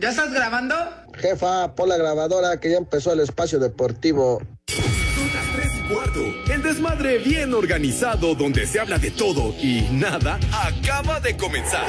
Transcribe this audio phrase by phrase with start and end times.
[0.00, 0.74] ¿Ya estás grabando?
[1.14, 4.40] Jefa, pon la grabadora que ya empezó el espacio deportivo.
[5.92, 11.84] Cuarto, el desmadre bien organizado donde se habla de todo y nada acaba de comenzar.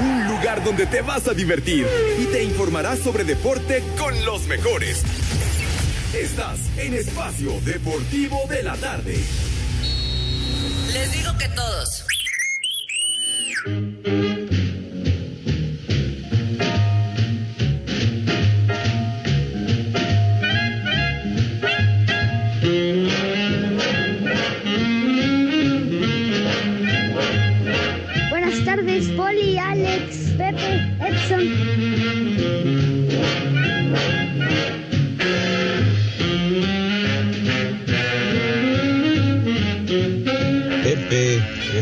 [0.00, 1.86] Un lugar donde te vas a divertir
[2.18, 5.04] y te informarás sobre deporte con los mejores.
[6.14, 9.20] Estás en Espacio Deportivo de la Tarde.
[10.92, 12.06] Les digo que todos.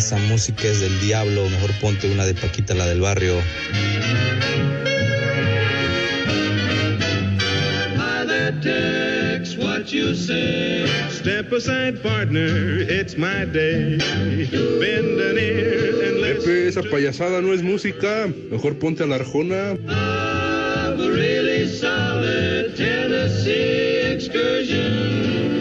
[0.09, 3.43] Esa música es del diablo, mejor ponte una de Paquita, la del barrio.
[9.59, 10.87] what you say.
[11.11, 13.99] Step aside, partner, it's my day.
[14.81, 18.33] Bend an ear and let's Pepe, esa payasada no es música.
[18.51, 19.77] Mejor ponte a la arjona.
[19.89, 25.59] have a really solid Tennessee excursion.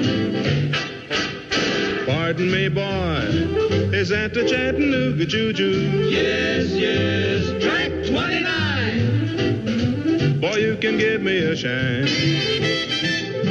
[2.06, 3.57] Pardon me, boy.
[3.98, 6.12] Is that the Chattanooga Juju?
[6.12, 7.50] Yes, yes.
[7.60, 10.40] Track 29.
[10.40, 12.06] Boy, you can give me a shine.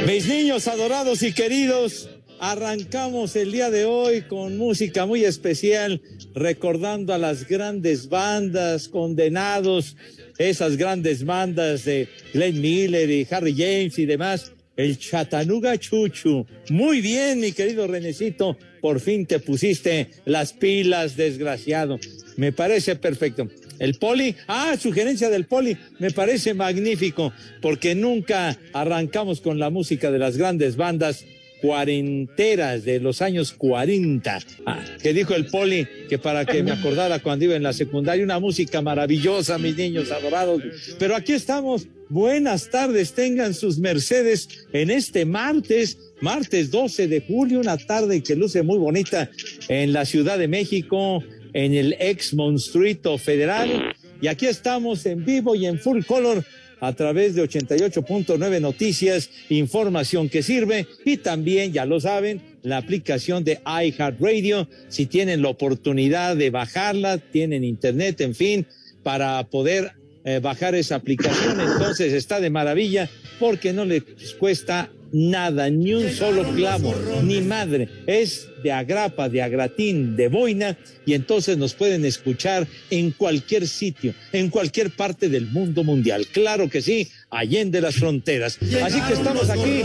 [0.05, 6.01] Mis niños adorados y queridos, arrancamos el día de hoy con música muy especial,
[6.33, 9.97] recordando a las grandes bandas, condenados,
[10.37, 14.53] esas grandes bandas de Glenn Miller y Harry James y demás.
[14.77, 16.45] El Chattanooga Chuchu.
[16.69, 21.99] Muy bien, mi querido Renecito, por fin te pusiste las pilas, desgraciado.
[22.35, 23.49] Me parece perfecto.
[23.79, 30.11] El poli, ah, sugerencia del poli, me parece magnífico, porque nunca arrancamos con la música
[30.11, 31.25] de las grandes bandas
[31.61, 34.39] cuarenteras de los años 40.
[34.65, 38.23] Ah, que dijo el poli que para que me acordara cuando iba en la secundaria,
[38.23, 40.61] una música maravillosa, mis niños adorados.
[40.99, 41.87] Pero aquí estamos.
[42.09, 48.33] Buenas tardes, tengan sus mercedes en este martes, martes 12 de julio, una tarde que
[48.33, 49.29] luce muy bonita
[49.67, 51.21] en la Ciudad de México
[51.53, 53.93] en el ex monstruito federal.
[54.21, 56.45] Y aquí estamos en vivo y en full color
[56.79, 63.43] a través de 88.9 Noticias, información que sirve y también, ya lo saben, la aplicación
[63.43, 64.67] de iHeartRadio.
[64.89, 68.67] Si tienen la oportunidad de bajarla, tienen internet, en fin,
[69.03, 69.93] para poder
[70.23, 73.09] eh, bajar esa aplicación, entonces está de maravilla
[73.39, 74.03] porque no les
[74.39, 77.87] cuesta nada, ni un solo clavo, ni madre.
[78.07, 84.13] Es de agrapa, de agratín, de boina, y entonces nos pueden escuchar en cualquier sitio,
[84.33, 86.27] en cualquier parte del mundo mundial.
[86.33, 88.59] Claro que sí, allende las fronteras.
[88.83, 89.83] Así que estamos aquí,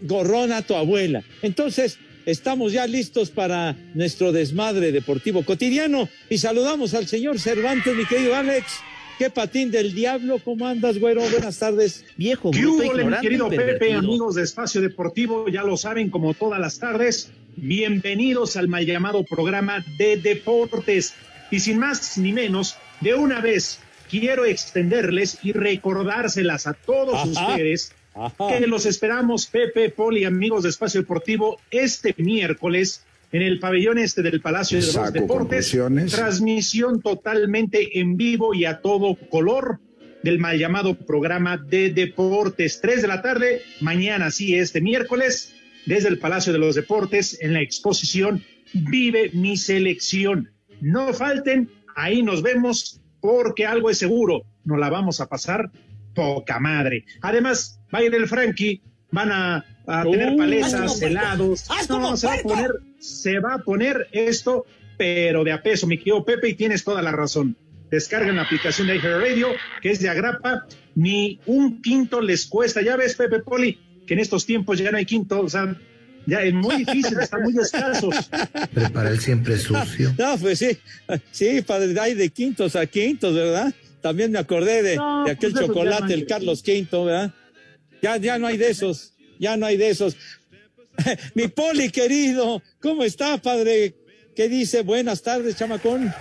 [0.00, 1.22] gorrona tu abuela.
[1.42, 8.04] Entonces, estamos ya listos para nuestro desmadre deportivo cotidiano y saludamos al señor Cervantes, mi
[8.04, 8.80] querido Alex.
[9.22, 10.40] ¿Qué patín del diablo?
[10.44, 11.20] ¿Cómo andas, güero?
[11.30, 12.04] Buenas tardes.
[12.16, 15.48] Viejo, ¿Qué hubo, mi querido Pepe, amigos de Espacio Deportivo?
[15.48, 21.14] Ya lo saben, como todas las tardes, bienvenidos al mal llamado programa de deportes.
[21.50, 23.80] Y sin más ni menos, de una vez
[24.10, 27.50] quiero extenderles y recordárselas a todos Ajá.
[27.50, 28.48] ustedes Ajá.
[28.48, 34.22] que los esperamos, Pepe, Poli, amigos de Espacio Deportivo, este miércoles en el pabellón este
[34.22, 35.76] del Palacio de los Deportes.
[36.10, 39.80] Transmisión totalmente en vivo y a todo color
[40.22, 42.80] del mal llamado programa de deportes.
[42.80, 45.51] Tres de la tarde, mañana sí, este miércoles,
[45.86, 48.44] desde el Palacio de los Deportes, en la exposición
[48.74, 50.50] Vive mi selección.
[50.80, 55.70] No falten, ahí nos vemos, porque algo es seguro, nos la vamos a pasar
[56.14, 57.04] poca madre.
[57.20, 60.42] Además, ir el Frankie, van a, a tener Uh,
[61.02, 61.70] helados.
[61.70, 64.64] ¡Haz como No, se va a poner, se va a poner esto,
[64.96, 67.56] pero de a peso, mi querido Pepe, y tienes toda la razón.
[67.90, 69.48] Descargan la aplicación de Radio,
[69.82, 72.80] que es de agrapa, ni un quinto les cuesta.
[72.80, 75.76] Ya ves, Pepe Poli, que en estos tiempos ya no hay quinto, o sea,
[76.26, 78.30] ya es muy difícil, están muy escasos.
[78.74, 80.14] Prepara el siempre sucio.
[80.18, 80.78] No, pues sí,
[81.30, 83.72] sí, padre, hay de quintos a quintos, ¿verdad?
[84.00, 87.32] También me acordé de, No, de aquel pues no chocolate, el Carlos Quinto, ¿verdad?
[88.00, 90.16] Ya, ya no hay de esos, ya no hay de esos.
[91.34, 93.94] Mi poli querido, ¿cómo está, padre?
[94.34, 94.82] ¿Qué dice?
[94.82, 96.12] Buenas tardes, chamacón.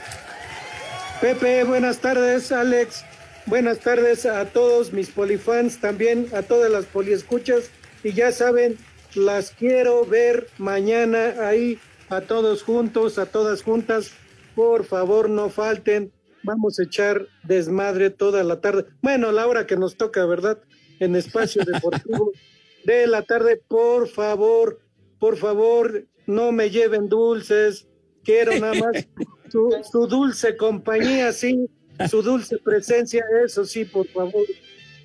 [1.22, 3.04] Pepe, buenas tardes, Alex.
[3.48, 7.72] Buenas tardes a todos mis polifans, también a todas las poliescuchas.
[8.04, 8.78] Y ya saben,
[9.16, 11.80] las quiero ver mañana ahí,
[12.10, 14.12] a todos juntos, a todas juntas.
[14.56, 16.12] Por favor, no falten.
[16.44, 18.86] vamos a echar desmadre toda la tarde.
[19.02, 20.60] Bueno, la hora que nos toca, ¿verdad?
[21.00, 22.32] En espacio deportivo
[22.86, 24.80] de la tarde, por favor,
[25.20, 27.88] por favor, no me lleven dulces.
[28.24, 29.08] Quiero nada más
[29.50, 31.68] su, su dulce compañía, sí,
[32.10, 34.46] su dulce presencia, eso sí, por favor.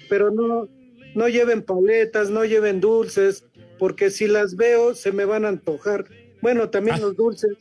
[0.08, 0.68] Pero no,
[1.14, 3.44] no lleven paletas, no lleven dulces,
[3.78, 6.06] porque si las veo se me van a antojar.
[6.40, 7.56] Bueno, también los dulces.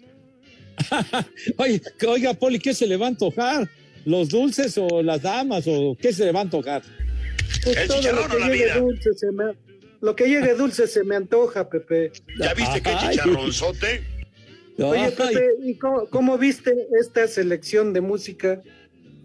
[1.57, 3.69] Oye, oiga, Poli, ¿qué se le va a antojar?
[4.06, 6.83] ¿Los dulces o las damas o qué se le va a antojar?
[7.63, 8.77] Pues El todo lo que la llegue vida.
[8.80, 9.45] dulce se me,
[10.01, 12.12] lo que llegue dulce se me antoja, Pepe.
[12.39, 14.04] ¿Ya viste qué chicharronzote?
[14.77, 18.62] Oye, Pepe, ¿y cómo, cómo viste esta selección de música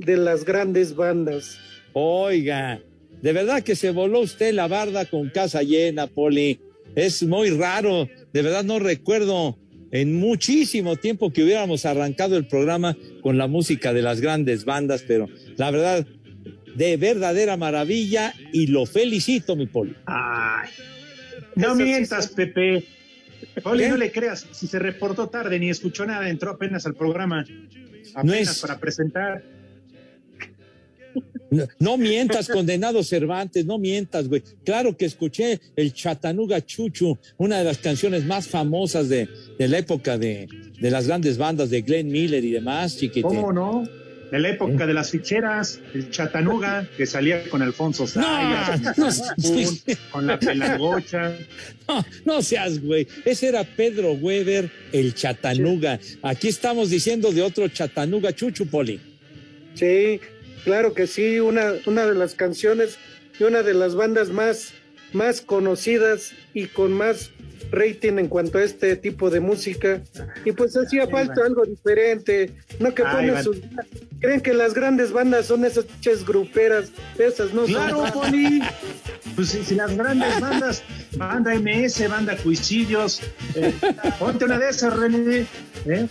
[0.04, 1.58] de las grandes bandas?
[1.92, 2.80] Oiga,
[3.22, 6.60] de verdad que se voló usted la barda con casa llena, Poli.
[6.94, 9.58] Es muy raro, de verdad no recuerdo
[9.92, 15.04] en muchísimo tiempo que hubiéramos arrancado el programa con la música de las grandes bandas,
[15.06, 16.06] pero la verdad,
[16.74, 19.94] de verdadera maravilla y lo felicito, mi Poli.
[20.06, 20.70] Ay,
[21.56, 22.84] no mientas, Pepe.
[23.64, 23.88] Oli, ¿Qué?
[23.88, 24.46] no le creas.
[24.52, 27.44] Si se reportó tarde ni escuchó nada, entró apenas al programa.
[28.14, 29.42] Apenas No es- para presentar.
[31.50, 34.42] No, no mientas, condenado Cervantes, no mientas, güey.
[34.64, 39.78] Claro que escuché el Chatanuga Chuchu, una de las canciones más famosas de, de la
[39.78, 40.48] época de,
[40.80, 43.22] de las grandes bandas de Glenn Miller y demás, chiquitín.
[43.22, 43.88] ¿Cómo no?
[44.30, 49.98] De la época de las ficheras, el Chatanuga, que salía con Alfonso Sayas, No, con,
[50.12, 51.36] con la pelagocha.
[51.88, 53.08] No, no seas, güey.
[53.24, 55.98] Ese era Pedro Weber, el Chatanuga.
[56.22, 59.00] Aquí estamos diciendo de otro Chatanuga Chuchu, Poli.
[59.74, 60.20] Sí,
[60.64, 62.98] claro que sí, una, una de las canciones
[63.38, 64.72] y una de las bandas más,
[65.12, 67.30] más conocidas y con más
[67.70, 70.00] rating en cuanto a este tipo de música.
[70.44, 73.42] Y pues hacía falta algo diferente, no que van.
[73.42, 73.58] sus...
[74.20, 78.12] Creen que las grandes bandas son esas pinches gruperas, esas no Claro, son...
[78.12, 78.62] Poli.
[79.34, 80.82] Pues si, si las grandes bandas,
[81.16, 83.20] banda MS, banda Cuisillos,
[83.54, 83.72] eh,
[84.18, 85.46] ponte una de esas, René.
[85.86, 86.06] ¿eh?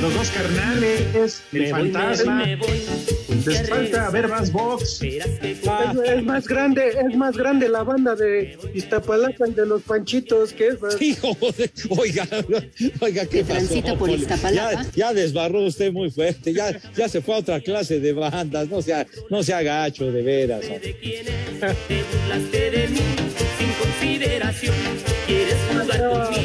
[0.00, 2.44] Los dos carnales, el fantasma.
[2.44, 5.02] Les falta ver más box.
[5.02, 10.52] Es, es más grande, es más grande la banda de Iztapalapa y de los Panchitos
[10.52, 10.68] que
[11.00, 12.26] Hijo de- oiga,
[13.00, 13.54] oiga, ¿qué pasó?
[13.54, 14.10] transita por.
[14.52, 18.68] Ya, ya desbarró usted muy fuerte, ya, ya se fue a otra clase de bandas,
[18.68, 20.64] no sea, no sea gacho, de veras.
[20.66, 20.96] hombre.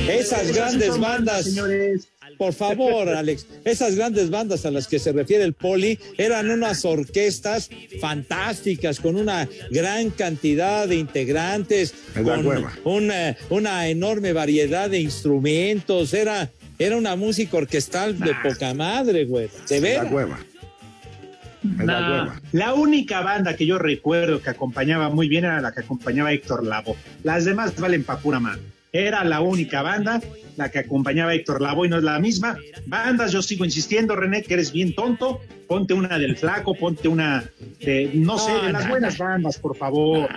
[0.10, 5.44] Esas grandes bandas, Señores, por favor, Alex, esas grandes bandas a las que se refiere
[5.44, 12.74] el Poli eran unas orquestas fantásticas con una gran cantidad de integrantes, con hueva.
[12.84, 16.50] una, una enorme variedad de instrumentos, era,
[16.80, 20.12] era una música orquestal de poca madre, güey, de veras.
[20.12, 22.42] la nah, hueva.
[22.52, 26.34] la única banda que yo recuerdo que acompañaba muy bien era la que acompañaba a
[26.34, 26.96] Héctor Lavoe.
[27.24, 28.75] Las demás valen pa' pura mano.
[28.98, 30.22] Era la única banda
[30.56, 32.58] la que acompañaba a Héctor Lavoe no es la misma.
[32.86, 35.42] Bandas, yo sigo insistiendo, René, que eres bien tonto.
[35.68, 37.44] Ponte una del flaco, ponte una
[37.82, 40.30] de, no, sé, de las no, buenas bandas, por favor.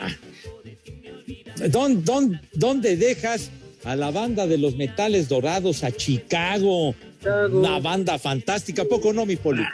[1.71, 3.51] ¿Dón- dón- ¿Dónde dejas
[3.85, 6.95] a la banda de los metales dorados a Chicago?
[7.21, 7.59] Chicago.
[7.61, 9.65] Una banda fantástica, ¿a poco no, mi Poli?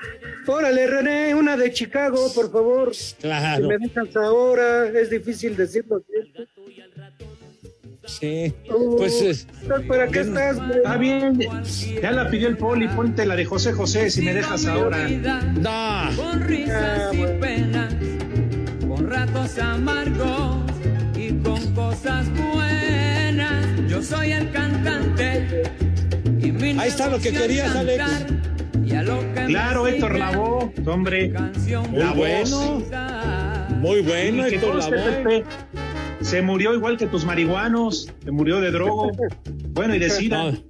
[0.46, 2.94] Órale, René, una de Chicago, por favor.
[2.94, 6.02] Si Claro, me dejas ahora, es difícil decirlo.
[6.10, 6.46] siempre.
[8.06, 8.54] Sí.
[8.70, 9.46] Oh, Pues es-
[9.88, 10.56] ¿Para qué estás?
[10.74, 11.38] Está bien,
[12.02, 15.08] ya la pidió el poli, ponte la de José José, si me dejas ahora.
[15.08, 16.16] no.
[16.16, 17.94] Con risas Ah, y penas,
[18.86, 20.56] con ratos amargos
[21.16, 23.66] y con cosas buenas.
[23.88, 25.62] Yo soy el cantante.
[26.40, 28.04] Y mi Ahí está lo que querías, Alex.
[29.34, 31.32] que Claro, Héctor Lavoe, hombre.
[31.32, 32.82] canción Muy La bueno.
[33.80, 35.44] Muy bueno, Héctor Lavoe.
[36.20, 39.10] Se murió igual que tus marihuanos, se murió de drogo.
[39.74, 40.52] Bueno, y de sida.
[40.52, 40.64] No,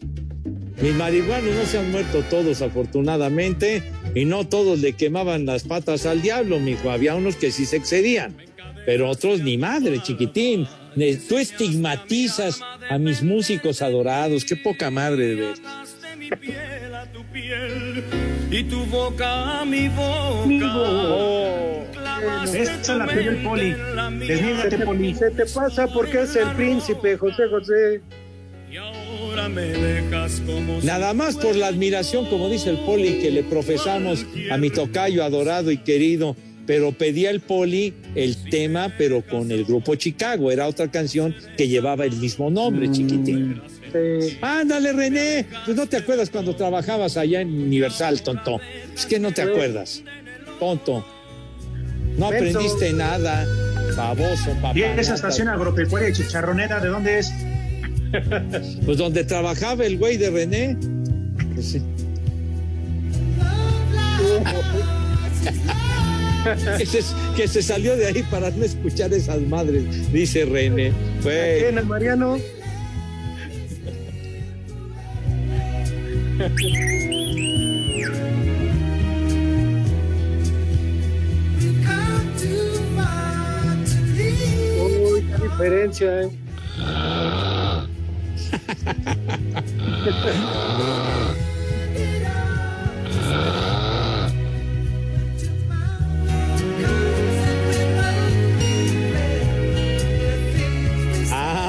[0.80, 3.82] mis marihuanos no se han muerto todos, afortunadamente,
[4.14, 6.90] y no todos le quemaban las patas al diablo, mijo.
[6.90, 8.34] Había unos que sí se excedían,
[8.86, 10.66] pero otros ni madre, chiquitín.
[11.28, 15.54] Tú estigmatizas a mis músicos adorados, qué poca madre de ver.
[18.56, 20.76] Y tu boca a mi boca.
[20.76, 21.82] Oh,
[22.54, 23.72] Esa la pidió el poli.
[23.72, 25.12] Se Desnígate, te, poli.
[25.12, 28.00] se te pasa porque es el príncipe, José José.
[28.70, 33.32] Y ahora me dejas como Nada más por la admiración, como dice el poli, que
[33.32, 39.22] le profesamos a mi tocayo adorado y querido, pero pedía el poli el tema, pero
[39.22, 40.52] con el grupo Chicago.
[40.52, 43.60] Era otra canción que llevaba el mismo nombre, chiquitín.
[44.40, 45.46] Ándale, René.
[45.64, 48.60] Pues no te acuerdas cuando trabajabas allá en Universal, tonto.
[48.94, 50.02] Es que no te acuerdas.
[50.58, 51.04] tonto.
[52.16, 53.46] No aprendiste nada,
[53.96, 54.78] baboso, papá.
[54.78, 57.32] ¿Y esa estación agropecuaria chicharronera de dónde es?
[58.84, 60.76] Pues donde trabajaba el güey de René.
[61.54, 61.82] Pues sí.
[66.78, 67.02] que, se,
[67.36, 70.92] que se salió de ahí para no escuchar esas madres, dice René.
[71.24, 71.62] Güey.
[71.62, 72.38] ¿Quién, el Mariano?
[76.44, 76.50] Uy,
[85.22, 86.28] qué diferencia, ¿eh?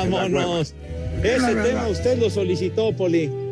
[0.10, 0.74] Vámonos.
[1.24, 3.45] Ese tema usted lo solicitó, Poli.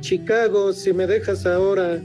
[0.00, 2.00] Chicago, si me dejas ahora.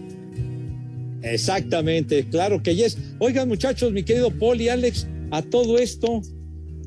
[1.22, 2.98] Exactamente, claro que yes.
[3.20, 6.22] Oigan, muchachos, mi querido Poli, Alex, a todo esto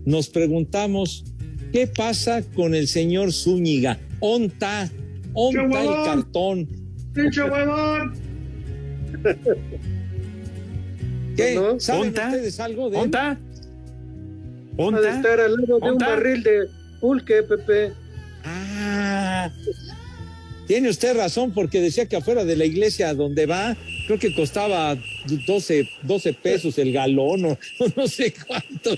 [0.05, 1.25] nos preguntamos
[1.73, 3.99] qué pasa con el señor Zúñiga.
[4.21, 4.91] ¿Onta?
[5.33, 6.69] ¿Onta el cartón?
[7.13, 8.13] ¡Pinche huevón!
[11.37, 11.55] ¿Qué?
[11.55, 11.79] ¿No?
[11.81, 12.29] ¿Saben ¿Onta?
[12.29, 13.05] ustedes algo de él?
[13.05, 13.31] ¿Onta?
[13.31, 15.17] Ha de ¿Onta?
[15.17, 16.09] estar al lado de un ¿Onta?
[16.09, 16.67] barril de
[17.01, 17.93] pulque, Pepe.
[18.45, 19.51] Ah,
[20.67, 24.97] tiene usted razón porque decía que afuera de la iglesia donde va, creo que costaba
[25.47, 27.59] 12, 12 pesos el galón o
[27.97, 28.91] no sé cuánto.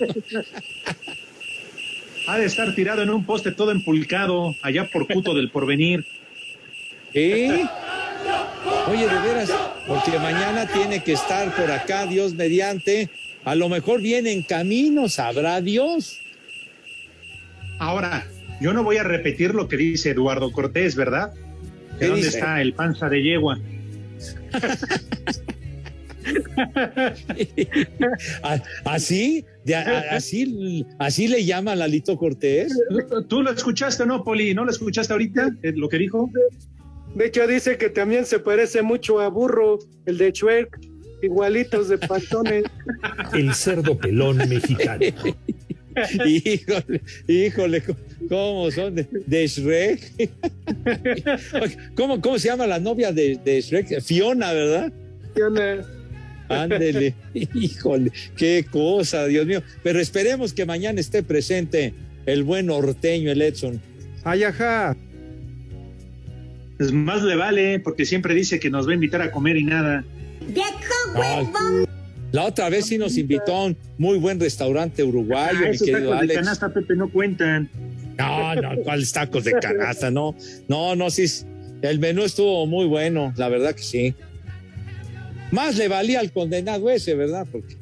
[2.27, 6.05] Ha de estar tirado en un poste todo empulcado, allá por Cuto del Porvenir.
[7.15, 7.65] ¿Eh?
[8.91, 9.51] Oye, de veras,
[9.87, 13.09] porque mañana tiene que estar por acá, Dios mediante.
[13.45, 16.21] A lo mejor viene en camino, sabrá Dios.
[17.79, 18.27] Ahora,
[18.61, 21.33] yo no voy a repetir lo que dice Eduardo Cortés, ¿verdad?
[21.99, 22.39] ¿Qué ¿De dónde dice?
[22.39, 23.59] está el panza de yegua?
[28.43, 29.45] A- ¿Así?
[29.65, 32.73] De a- a- así, ¿Así le llama Lalito Cortés?
[33.29, 34.55] ¿Tú lo escuchaste no, Poli?
[34.55, 35.51] ¿No lo escuchaste ahorita?
[35.63, 36.31] eh, Lo que dijo.
[37.15, 40.79] De hecho, dice que también se parece mucho a Burro, el de Shrek,
[41.23, 42.65] igualitos de pantones.
[43.33, 45.05] El cerdo pelón mexicano.
[46.27, 47.83] Híjole, híjole,
[48.29, 48.95] ¿cómo son?
[48.95, 50.31] De, de Shrek.
[51.95, 54.01] ¿Cómo, ¿Cómo se llama la novia de, de Shrek?
[54.03, 54.93] Fiona, ¿verdad?
[55.35, 55.99] Tiene-
[56.51, 59.63] Ándele, híjole, qué cosa, Dios mío.
[59.83, 61.93] Pero esperemos que mañana esté presente
[62.25, 63.81] el buen norteño, el Edson.
[64.25, 64.97] Ay, ajá.
[66.79, 69.65] Pues más le vale, porque siempre dice que nos va a invitar a comer y
[69.65, 70.05] nada.
[71.15, 71.47] Ay,
[72.33, 75.99] la otra vez sí nos invitó a un muy buen restaurante uruguayo, Ah, mi querido
[75.99, 76.35] tacos de Alex.
[76.41, 77.71] canasta, Pepe, no cuentan.
[78.19, 80.11] No, no, ¿cuáles tacos de canasta?
[80.11, 80.35] No,
[80.69, 81.25] no, no, sí.
[81.83, 84.15] El menú estuvo muy bueno, la verdad que sí.
[85.53, 87.47] Más le valía al condenado ese, ¿verdad?
[87.51, 87.77] Porque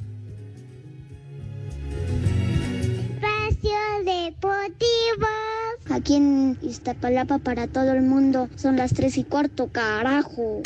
[3.15, 5.26] Espacio Deportivo.
[5.91, 10.62] Aquí en Iztapalapa para todo el mundo son las tres y cuarto, carajo.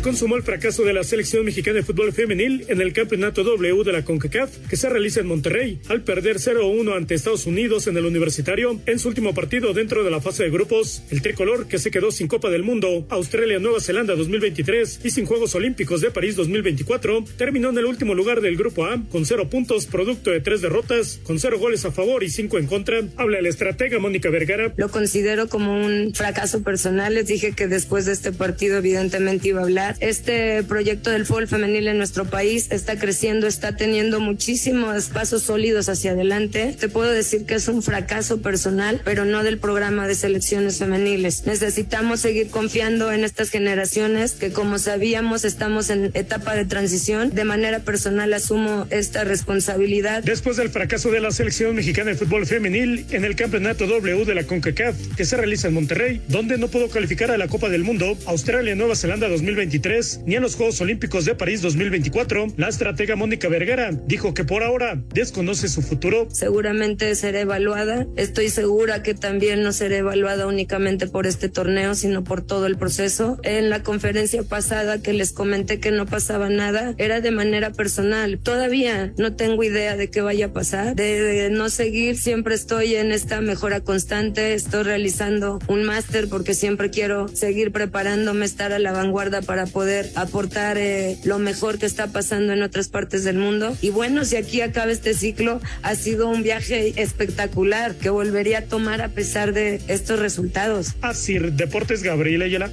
[0.00, 3.84] Se consumó el fracaso de la selección mexicana de fútbol femenil en el campeonato W
[3.84, 7.98] de la CONCACAF que se realiza en Monterrey al perder 0-1 ante Estados Unidos en
[7.98, 11.02] el universitario en su último partido dentro de la fase de grupos.
[11.10, 15.54] El tricolor que se quedó sin Copa del Mundo, Australia-Nueva Zelanda 2023 y sin Juegos
[15.54, 19.84] Olímpicos de París 2024 terminó en el último lugar del grupo A con cero puntos
[19.84, 23.02] producto de tres derrotas, con cero goles a favor y cinco en contra.
[23.16, 24.72] Habla la estratega Mónica Vergara.
[24.78, 27.16] Lo considero como un fracaso personal.
[27.16, 29.89] Les dije que después de este partido evidentemente iba a hablar.
[30.00, 35.88] Este proyecto del fútbol femenil en nuestro país está creciendo, está teniendo muchísimos pasos sólidos
[35.88, 36.76] hacia adelante.
[36.78, 41.46] Te puedo decir que es un fracaso personal, pero no del programa de selecciones femeniles.
[41.46, 47.30] Necesitamos seguir confiando en estas generaciones que como sabíamos estamos en etapa de transición.
[47.30, 50.22] De manera personal asumo esta responsabilidad.
[50.22, 54.34] Después del fracaso de la selección mexicana de fútbol femenil en el campeonato W de
[54.34, 57.84] la CONCACAF que se realiza en Monterrey, donde no pudo calificar a la Copa del
[57.84, 59.28] Mundo, Australia Nueva Zelanda
[59.70, 64.44] 2023 ni a los Juegos Olímpicos de París 2024, la estratega Mónica Vergara dijo que
[64.44, 66.26] por ahora desconoce su futuro.
[66.32, 68.06] Seguramente será evaluada.
[68.16, 72.76] Estoy segura que también no será evaluada únicamente por este torneo, sino por todo el
[72.76, 73.38] proceso.
[73.44, 78.40] En la conferencia pasada que les comenté que no pasaba nada, era de manera personal.
[78.42, 80.96] Todavía no tengo idea de qué vaya a pasar.
[80.96, 84.54] De, de no seguir, siempre estoy en esta mejora constante.
[84.54, 89.72] Estoy realizando un máster porque siempre quiero seguir preparándome, estar a la vanguardia para para
[89.72, 93.76] poder aportar eh, lo mejor que está pasando en otras partes del mundo.
[93.82, 98.62] Y bueno, si aquí acaba este ciclo, ha sido un viaje espectacular que volvería a
[98.62, 100.94] tomar a pesar de estos resultados.
[101.02, 102.70] Así, Deportes Gabriela Ayala.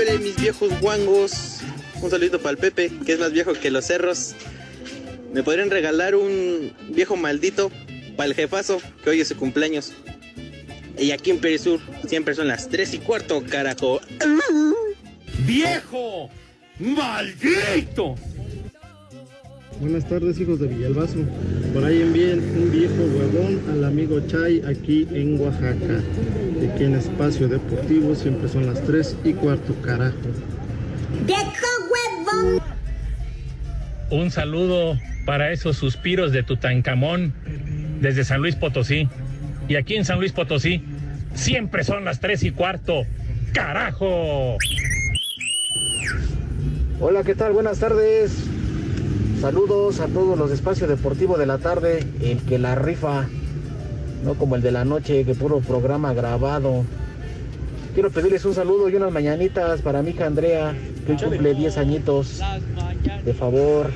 [0.00, 1.62] Hola, mis viejos guangos.
[2.00, 4.36] Un saludito para el Pepe, que es más viejo que los cerros.
[5.32, 7.72] ¿Me podrían regalar un viejo maldito
[8.16, 9.92] para el jefazo, que hoy es su cumpleaños?
[10.98, 14.00] Y aquí en Perisur siempre son las 3 y cuarto, carajo.
[15.46, 16.28] ¡Viejo!
[16.80, 18.16] ¡Maldito!
[19.80, 21.18] Buenas tardes, hijos de Villalbazo.
[21.72, 26.02] Por ahí envíen un viejo huevón al amigo Chay aquí en Oaxaca.
[26.74, 30.16] Aquí en Espacio Deportivo siempre son las 3 y cuarto, carajo.
[31.24, 31.42] ¡Viejo
[31.92, 32.62] huevón!
[34.10, 37.32] Un saludo para esos suspiros de Tutankamón
[38.00, 39.08] desde San Luis Potosí.
[39.68, 40.82] Y aquí en San Luis Potosí
[41.34, 43.04] siempre son las 3 y cuarto.
[43.52, 44.56] ¡Carajo!
[47.00, 47.52] Hola, ¿qué tal?
[47.52, 48.32] Buenas tardes.
[49.42, 53.28] Saludos a todos los espacios deportivos de la tarde, el que la rifa,
[54.24, 56.84] no como el de la noche, que puro programa grabado.
[57.92, 60.74] Quiero pedirles un saludo y unas mañanitas para mi hija Andrea,
[61.06, 62.40] que hoy cumple 10 añitos.
[63.24, 63.90] De favor.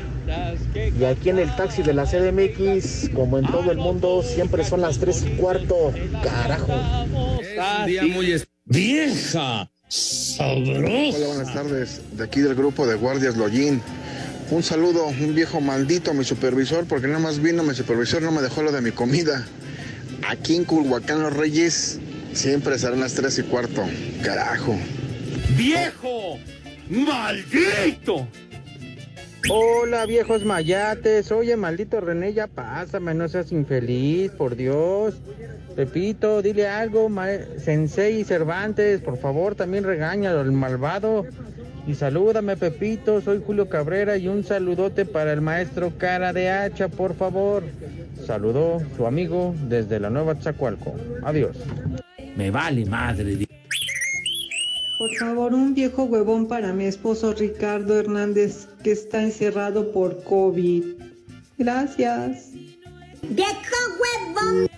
[0.75, 4.81] Y aquí en el taxi de la CDMX, como en todo el mundo, siempre son
[4.81, 5.93] las 3 y cuarto.
[6.23, 6.73] Carajo.
[7.87, 9.71] día muy ¡Vieja!
[9.89, 11.17] ¡Sabrosa!
[11.17, 12.01] Hola, buenas tardes.
[12.13, 13.83] De aquí del grupo de Guardias Lollín.
[14.51, 18.33] Un saludo, un viejo maldito a mi supervisor, porque nada más vino mi supervisor, no
[18.33, 19.47] me dejó lo de mi comida.
[20.29, 21.99] Aquí en Culhuacán Los Reyes
[22.33, 23.85] siempre serán las 3 y cuarto.
[24.23, 24.79] Carajo.
[25.57, 26.39] ¡Viejo!
[26.89, 28.29] ¡Maldito!
[29.51, 35.17] Hola viejos mayates, oye maldito René, ya pásame, no seas infeliz, por Dios.
[35.75, 37.11] Pepito, dile algo,
[37.59, 41.27] Sensei Cervantes, por favor, también regáñalo al malvado.
[41.87, 46.89] Y salúdame Pepito, soy Julio Cabrera y un saludote para el maestro Cara de Hacha,
[46.89, 47.65] por favor.
[48.25, 50.95] Saludó su amigo desde la Nueva Tzacualco.
[51.25, 51.57] Adiós.
[52.37, 53.49] Me vale madre.
[55.03, 60.85] Por favor, un viejo huevón para mi esposo Ricardo Hernández, que está encerrado por COVID.
[61.59, 62.51] Gracias.
[63.23, 64.71] ¡Viejo huevón!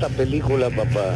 [0.00, 1.14] Esta película, papá.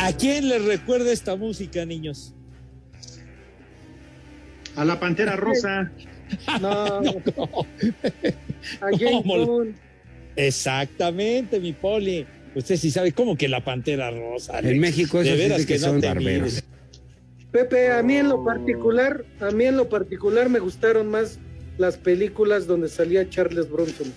[0.00, 2.32] ¿A quién les recuerda esta música, niños?
[4.76, 5.92] A la Pantera Rosa.
[6.60, 7.12] No, no.
[8.80, 9.46] a James ¿Cómo?
[9.46, 9.74] Bond.
[10.36, 12.26] Exactamente, mi poli.
[12.54, 14.58] Usted sí sabe cómo que la pantera rosa.
[14.60, 16.48] En México de veras dicen que no son te barberos.
[16.48, 16.64] mires.
[17.54, 21.38] Pepe, a mí en lo particular, a mí en lo particular me gustaron más
[21.78, 24.12] las películas donde salía Charles Bronson.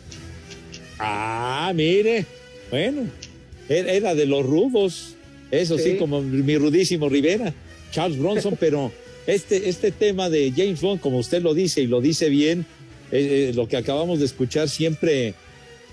[0.97, 2.26] Ah, mire.
[2.71, 3.04] Bueno,
[3.69, 5.13] era era de los rudos.
[5.52, 5.97] Eso sí, Sí.
[5.97, 7.54] como mi rudísimo Rivera,
[7.91, 8.91] Charles Bronson, pero
[9.28, 12.65] este, este tema de James Bond, como usted lo dice y lo dice bien,
[13.12, 15.36] eh, eh, lo que acabamos de escuchar siempre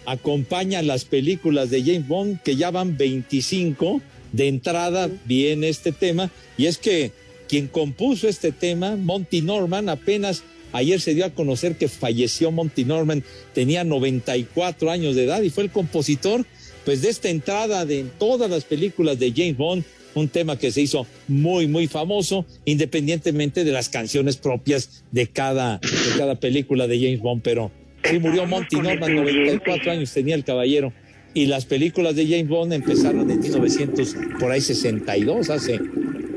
[0.07, 4.01] acompaña las películas de James Bond, que ya van 25.
[4.33, 7.13] De entrada viene este tema, y es que
[7.55, 12.85] quien compuso este tema, Monty Norman, apenas ayer se dio a conocer que falleció Monty
[12.85, 16.45] Norman, tenía 94 años de edad y fue el compositor
[16.85, 19.85] pues de esta entrada de en todas las películas de James Bond,
[20.17, 25.79] un tema que se hizo muy muy famoso independientemente de las canciones propias de cada
[25.79, 27.71] de cada película de James Bond, pero
[28.03, 30.93] sí murió Monty Norman, 94 años tenía el caballero
[31.35, 35.81] y las películas de James Bond empezaron en 1900 por ahí 62, hace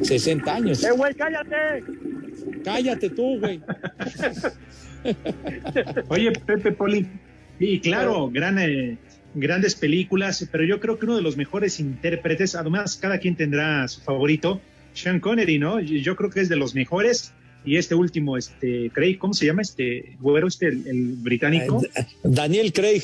[0.02, 0.84] 60 años.
[0.84, 1.84] ¡Eh, güey, cállate!
[2.64, 3.62] Cállate tú, güey.
[6.10, 7.08] Oye, Pepe Poli.
[7.60, 8.98] Y claro, gran, eh,
[9.36, 13.88] grandes películas, pero yo creo que uno de los mejores intérpretes, además cada quien tendrá
[13.88, 14.60] su favorito,
[14.94, 15.80] Sean Connery, ¿no?
[15.80, 17.34] Yo yo creo que es de los mejores.
[17.66, 19.62] Y este último, este, Craig, ¿cómo se llama?
[19.62, 21.82] Este, güero, este, el, el británico.
[22.24, 23.04] Daniel Craig.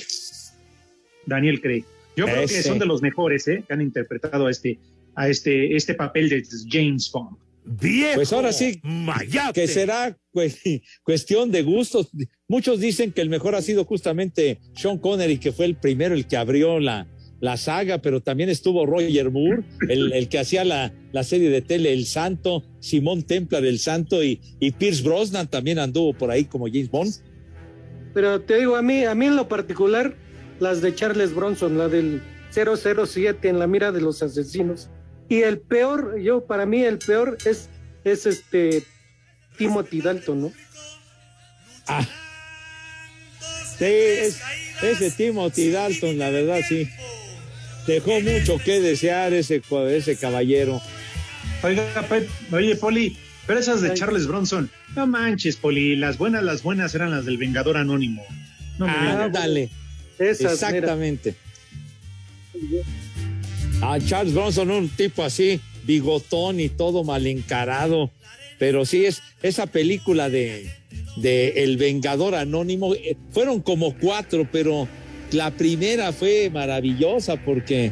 [1.25, 1.83] Daniel Craig.
[2.15, 3.63] Yo creo que son de los mejores, ¿eh?
[3.67, 4.77] Que han interpretado a este,
[5.15, 7.37] a este, este papel de James Bond.
[7.65, 9.61] Viejo Pues ahora sí, mayate.
[9.61, 10.59] que será pues,
[11.03, 12.09] cuestión de gustos.
[12.47, 16.27] Muchos dicen que el mejor ha sido justamente Sean Connery, que fue el primero, el
[16.27, 17.07] que abrió la,
[17.39, 21.61] la saga, pero también estuvo Roger Moore, el, el que hacía la, la serie de
[21.61, 26.45] tele El Santo, Simón Templar El Santo y, y Pierce Brosnan también anduvo por ahí
[26.45, 27.13] como James Bond.
[28.13, 30.15] Pero te digo, a mí, a mí en lo particular,
[30.59, 32.21] las de Charles Bronson, la del
[32.53, 34.89] 007 en la mira de los asesinos.
[35.29, 37.69] Y el peor, yo, para mí, el peor es,
[38.03, 38.83] es este
[39.57, 40.51] Timothy Dalton, ¿no?
[41.87, 42.05] Ah.
[43.77, 44.41] Sí, es-
[44.81, 46.87] ese Timothy Dalton, la verdad, sí.
[47.87, 50.81] Dejó mucho que desear ese, ese caballero.
[51.63, 56.63] Oiga, Pe- oye, Poli, pero esas de Charles Bronson, no manches, Poli, las buenas, las
[56.63, 58.25] buenas eran las del Vengador Anónimo.
[58.77, 59.15] No me digas.
[59.25, 59.69] Ándale.
[60.19, 61.35] Esas, Exactamente.
[63.81, 68.11] A Charles Bronson, un tipo así, bigotón y todo mal encarado.
[68.59, 70.69] Pero sí, es esa película de,
[71.17, 72.93] de El Vengador Anónimo.
[72.95, 74.87] eh, Fueron como cuatro, pero
[75.31, 77.91] la primera fue maravillosa porque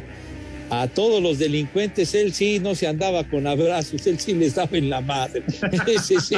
[0.70, 4.78] a todos los delincuentes él sí no se andaba con abrazos, él sí les daba
[4.78, 5.42] en la madre.
[5.86, 6.36] Ese sí,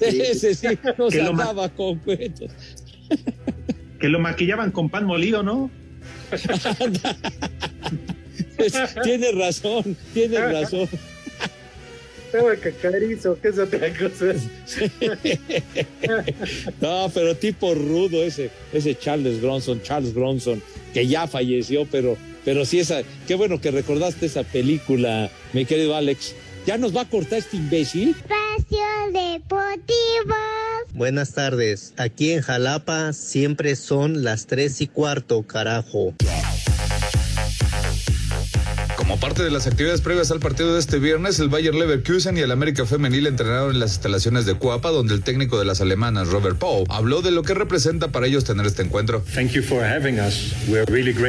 [0.00, 0.66] ese sí
[0.98, 2.50] no se andaba con cuentos.
[3.98, 5.70] Que lo maquillaban con pan molido, ¿no?
[8.56, 10.88] Pues, tiene razón, tiene razón.
[12.26, 14.34] Estaba cacarizo, que es otra cosa.
[16.80, 22.64] No, pero tipo rudo ese, ese Charles Bronson, Charles Bronson, que ya falleció, pero, pero
[22.64, 26.34] sí esa, qué bueno que recordaste esa película, mi querido Alex.
[26.66, 28.10] ¿Ya nos va a cortar este imbécil?
[28.10, 28.78] Espacio
[29.12, 30.34] Deportivo.
[30.94, 31.94] Buenas tardes.
[31.96, 36.14] Aquí en Jalapa siempre son las tres y cuarto, carajo.
[39.06, 42.40] Como parte de las actividades previas al partido de este viernes, el Bayer Leverkusen y
[42.40, 46.26] el América Femenil entrenaron en las instalaciones de Cuapa, donde el técnico de las alemanas,
[46.26, 49.22] Robert Poe, habló de lo que representa para ellos tener este encuentro.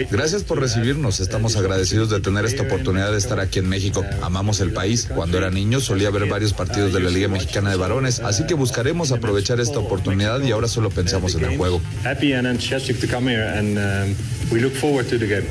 [0.10, 1.20] Gracias por recibirnos.
[1.20, 4.04] Estamos agradecidos de tener esta oportunidad de estar aquí en México.
[4.24, 5.08] Amamos el país.
[5.14, 8.56] Cuando era niño solía ver varios partidos de la Liga Mexicana de Varones, así que
[8.56, 11.80] buscaremos aprovechar esta oportunidad y ahora solo pensamos en el juego.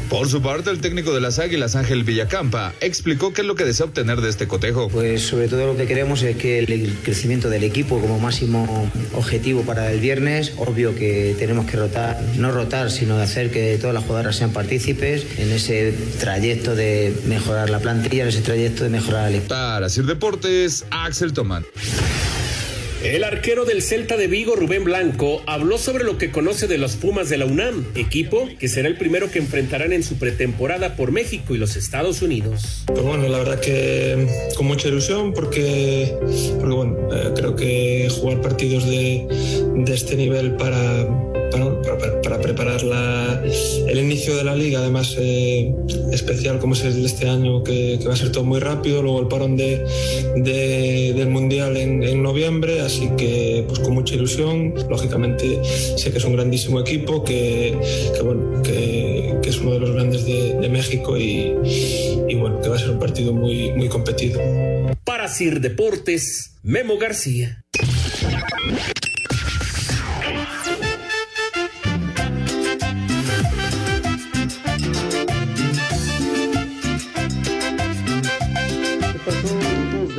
[0.08, 3.66] Por su parte, el técnico de las Águilas, Ángel Villacampa, explicó qué es lo que
[3.66, 4.88] desea obtener de este cotejo.
[4.88, 9.64] Pues sobre todo lo que queremos es que el crecimiento del equipo como máximo objetivo
[9.64, 14.04] para el viernes, obvio que tenemos que rotar, no rotar, sino hacer que todas las
[14.04, 19.28] jugadoras sean partícipes en ese trayecto de mejorar la plantilla, en ese trayecto de mejorar
[19.28, 19.50] el equipo.
[19.50, 21.66] Para Sir Deportes, Axel Tomán.
[23.06, 26.96] El arquero del Celta de Vigo, Rubén Blanco, habló sobre lo que conoce de los
[26.96, 31.12] Pumas de la UNAM, equipo que será el primero que enfrentarán en su pretemporada por
[31.12, 32.82] México y los Estados Unidos.
[32.86, 36.16] Pues bueno, la verdad que con mucha ilusión porque,
[36.58, 39.24] bueno, eh, creo que jugar partidos de
[39.86, 41.06] este nivel para,
[41.50, 43.42] para, para- para preparar la-
[43.88, 45.72] el inicio de la liga, además eh,
[46.12, 49.02] especial como es el de este año, que, que va a ser todo muy rápido,
[49.02, 49.84] luego el parón de,
[50.36, 55.60] de- del Mundial en, en noviembre, así que pues con mucha ilusión, lógicamente
[55.96, 57.76] sé que es un grandísimo equipo, que,
[58.14, 61.52] que, bueno, que, que es uno de los grandes de, de México y,
[62.28, 64.40] y bueno, que va a ser un partido muy, muy competido.
[65.04, 67.62] Para Sir Deportes, Memo García.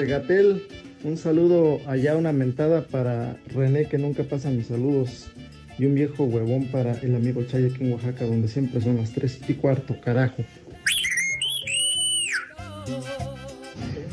[0.07, 0.63] Gatel?
[1.03, 5.27] Un saludo allá, una mentada para René, que nunca pasa mis saludos.
[5.77, 9.11] Y un viejo huevón para el amigo Chay aquí en Oaxaca, donde siempre son las
[9.11, 10.43] 3 y cuarto, carajo.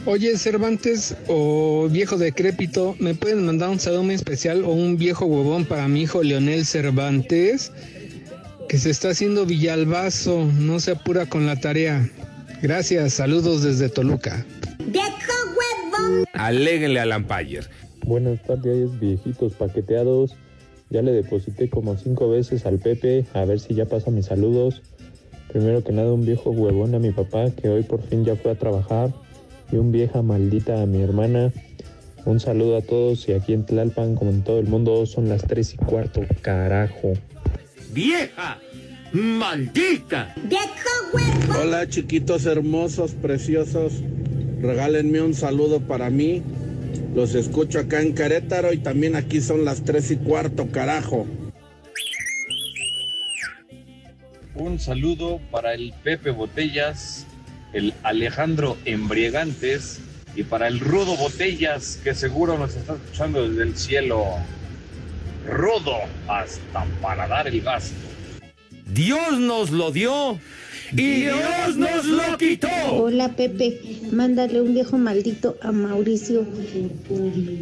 [0.07, 5.25] Oye, Cervantes o viejo decrépito, ¿me pueden mandar un saludo muy especial o un viejo
[5.25, 7.73] huevón para mi hijo Leonel Cervantes?
[8.69, 12.07] Que se está haciendo Villalbazo, no se apura con la tarea.
[12.61, 14.45] Gracias, saludos desde Toluca.
[16.33, 17.69] Aléguenle a Lampayer.
[18.05, 20.37] Buenas tardes, viejitos paqueteados.
[20.91, 24.83] Ya le deposité como cinco veces al Pepe, a ver si ya pasa mis saludos.
[25.53, 28.53] Primero que nada, un viejo huevón a mi papá, que hoy por fin ya fue
[28.53, 29.13] a trabajar.
[29.73, 31.53] Y un vieja maldita a mi hermana.
[32.27, 35.43] Un saludo a todos y aquí en Tlalpan, como en todo el mundo, son las
[35.43, 37.13] tres y cuarto, carajo.
[37.93, 38.59] ¡Vieja!
[39.13, 40.35] ¡Maldita!
[41.61, 44.03] Hola chiquitos hermosos, preciosos.
[44.65, 46.43] Regálenme un saludo para mí.
[47.15, 51.27] Los escucho acá en Querétaro y también aquí son las tres y cuarto, carajo.
[54.55, 57.27] Un saludo para el Pepe Botellas,
[57.75, 60.01] el Alejandro Embriagantes
[60.35, 64.25] y para el Rudo Botellas, que seguro nos está escuchando desde el cielo.
[65.47, 67.95] Rudo, hasta para dar el gasto.
[68.87, 70.39] Dios nos lo dio
[70.97, 72.69] y Dios nos lo quitó.
[72.93, 76.47] Hola Pepe, mándale un viejo maldito a Mauricio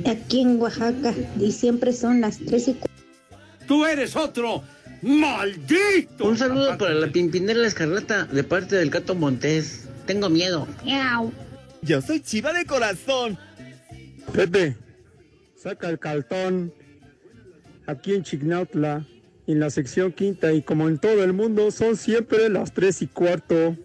[0.06, 2.76] aquí en Oaxaca y siempre son las tres y
[3.66, 4.62] Tú eres otro
[5.02, 6.26] maldito.
[6.26, 9.88] Un saludo para la Pimpinela la Escarlata de parte del Gato Montés.
[10.06, 10.66] Tengo miedo.
[11.82, 13.38] Yo soy chiva de corazón.
[14.32, 14.76] Pepe,
[15.56, 16.72] saca el cartón
[17.86, 19.06] aquí en Chignautla,
[19.46, 23.06] en la sección quinta, y como en todo el mundo, son siempre las tres y
[23.06, 23.76] cuarto.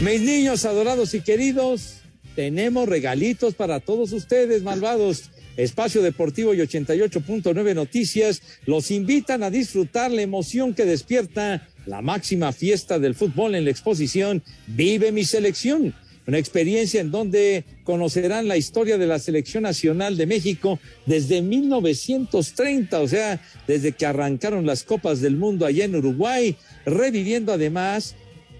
[0.00, 1.98] Mis niños adorados y queridos,
[2.34, 5.30] tenemos regalitos para todos ustedes, malvados.
[5.58, 12.52] Espacio Deportivo y 88.9 Noticias los invitan a disfrutar la emoción que despierta la máxima
[12.52, 15.94] fiesta del fútbol en la exposición Vive mi selección.
[16.28, 23.00] Una experiencia en donde conocerán la historia de la selección nacional de México desde 1930,
[23.00, 26.54] o sea, desde que arrancaron las Copas del Mundo allá en Uruguay,
[26.86, 28.14] reviviendo además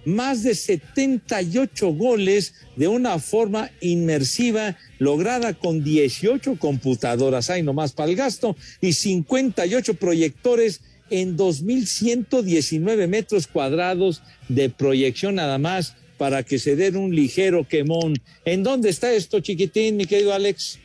[0.09, 8.11] más de 78 goles de una forma inmersiva lograda con 18 computadoras, hay nomás para
[8.11, 16.59] el gasto, y 58 proyectores en 2.119 metros cuadrados de proyección nada más para que
[16.59, 18.15] se den un ligero quemón.
[18.45, 20.79] ¿En dónde está esto, chiquitín, mi querido Alex?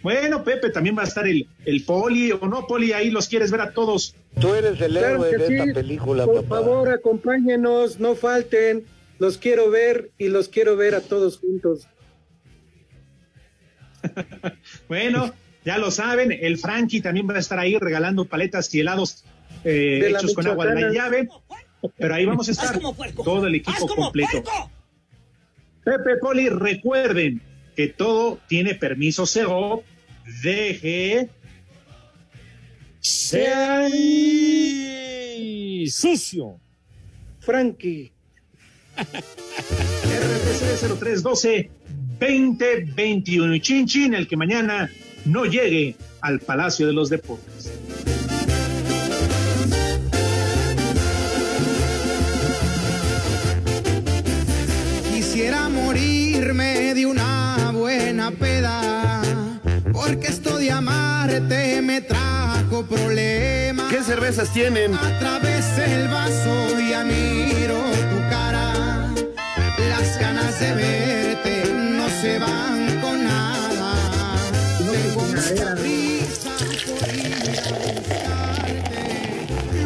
[0.08, 3.52] Bueno, Pepe, también va a estar el, el Poli, o no, Poli, ahí los quieres
[3.52, 4.16] ver a todos.
[4.40, 5.54] Tú eres el Claro héroe de sí.
[5.56, 6.62] esta película, Por papá.
[6.62, 8.86] favor, acompáñenos, no falten.
[9.20, 11.90] Los quiero ver y los quiero ver a todos juntos.
[14.88, 15.34] Bueno,
[15.66, 19.26] ya lo saben, el Frankie también va a estar ahí regalando paletas y helados
[19.66, 21.28] eh, hechos con agua de la llave.
[21.98, 22.80] Pero ahí vamos a estar
[23.26, 24.42] todo el equipo completo.
[25.84, 27.42] Pepe Poli, recuerden
[27.76, 29.84] que todo tiene permiso CO.
[30.44, 31.30] Deje.
[33.00, 33.88] Sea
[35.90, 36.60] sucio.
[37.40, 38.12] Frankie.
[38.98, 41.72] RPC 0312
[42.20, 44.90] 2021 y Chin Chin, el que mañana
[45.26, 47.72] no llegue al Palacio de los Deportes.
[55.14, 59.07] Quisiera morirme de una buena peda,
[60.08, 63.92] porque esto de amarte me trajo problemas.
[63.92, 64.96] ¿Qué cervezas tienen?
[64.96, 67.78] A través del vaso ya miro
[68.12, 69.12] tu cara,
[69.90, 73.96] las ganas de verte no se van con nada.
[74.78, 76.52] Tengo mucha prisa
[76.86, 77.40] por ir a
[77.84, 79.08] buscarte,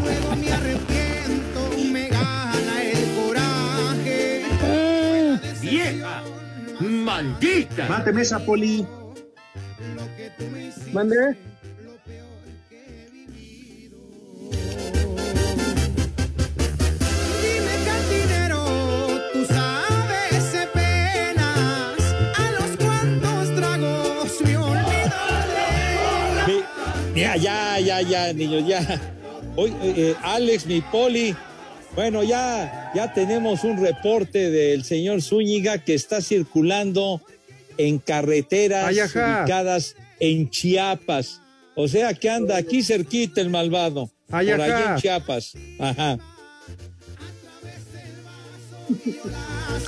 [0.02, 4.46] luego me arrepiento, me gana el coraje.
[5.62, 6.24] ¡Vieja!
[6.80, 7.88] ¡Maldita!
[7.88, 8.86] Máteme esa poli.
[26.46, 26.64] Mi,
[27.16, 29.00] Ya, ya, ya, ya, niños, ya.
[29.56, 31.36] Hoy, eh, eh, Alex, mi poli.
[31.96, 37.22] Bueno, ya, ya tenemos un reporte del señor Zúñiga que está circulando
[37.78, 41.42] en carreteras ubicadas en Chiapas.
[41.76, 44.10] O sea que anda aquí cerquita el malvado.
[44.30, 45.54] Ay, por allá en Chiapas.
[45.80, 46.18] Ajá.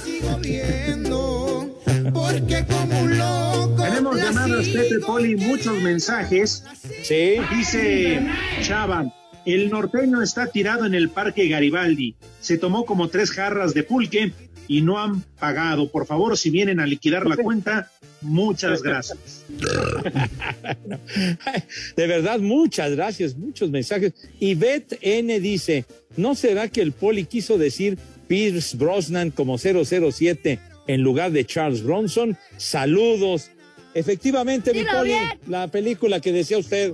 [0.04, 1.82] sigo viendo,
[2.13, 3.84] porque como un loco.
[3.84, 6.63] Tenemos la llamadas, Pepe Poli, muchos mensajes.
[7.04, 7.36] Sí.
[7.56, 8.26] Dice
[8.62, 9.13] Chava,
[9.46, 12.16] el norteño está tirado en el Parque Garibaldi.
[12.40, 14.34] Se tomó como tres jarras de pulque
[14.68, 15.90] y no han pagado.
[15.90, 19.46] Por favor, si vienen a liquidar la cuenta, muchas gracias.
[21.96, 24.14] De verdad, muchas gracias, muchos mensajes.
[24.40, 30.60] Y Beth N dice, ¿no será que el poli quiso decir Pierce Brosnan como 007
[30.88, 32.38] en lugar de Charles Bronson?
[32.58, 33.50] Saludos.
[33.94, 35.40] Efectivamente, mi poli, bien.
[35.48, 36.94] la película que decía usted.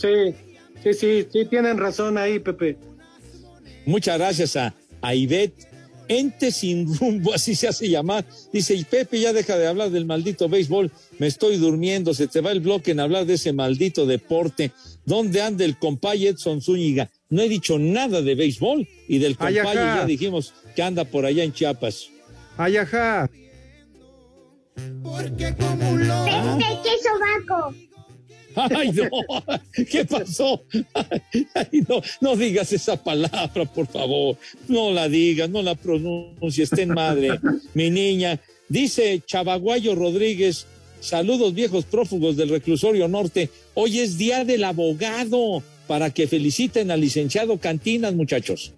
[0.00, 0.34] Sí,
[0.82, 2.78] sí, sí, sí, tienen razón ahí, Pepe.
[3.84, 5.68] Muchas gracias a, a Ivette.
[6.08, 8.24] Ente sin rumbo, así se hace llamar.
[8.52, 10.90] Dice, y Pepe, ya deja de hablar del maldito béisbol.
[11.18, 14.72] Me estoy durmiendo, se te va el bloque en hablar de ese maldito deporte.
[15.04, 17.10] ¿Dónde anda el compay Edson Zúñiga?
[17.28, 21.26] No he dicho nada de béisbol y del Ay, compay ya dijimos que anda por
[21.26, 22.08] allá en Chiapas.
[22.56, 23.30] Ay, ajá.
[25.02, 26.24] Porque como un loco.
[26.24, 27.74] Pepe, qué sobaco.
[28.54, 29.08] Ay, no,
[29.90, 30.62] ¿qué pasó?
[31.54, 34.36] Ay, no, no digas esa palabra, por favor.
[34.68, 37.38] No la digas, no la pronuncies, ten madre.
[37.74, 40.66] Mi niña, dice Chavaguayo Rodríguez,
[41.00, 43.50] saludos viejos prófugos del reclusorio norte.
[43.74, 48.72] Hoy es día del abogado para que feliciten al licenciado Cantinas, muchachos.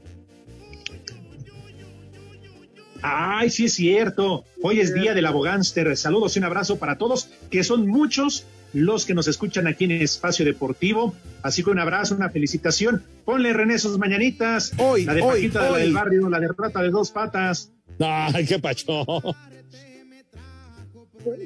[3.02, 4.44] Ay, sí es cierto.
[4.62, 5.96] Hoy es día del abogánster.
[5.96, 9.92] Saludos y un abrazo para todos, que son muchos los que nos escuchan aquí en
[9.92, 11.14] Espacio Deportivo.
[11.42, 13.02] Así que un abrazo, una felicitación.
[13.24, 14.72] Ponle René sus mañanitas.
[14.78, 15.82] Hoy, la de hoy, Paquita de la hoy.
[15.82, 17.70] del barrio, la de rata de dos patas.
[18.00, 19.04] Ay, qué pacho.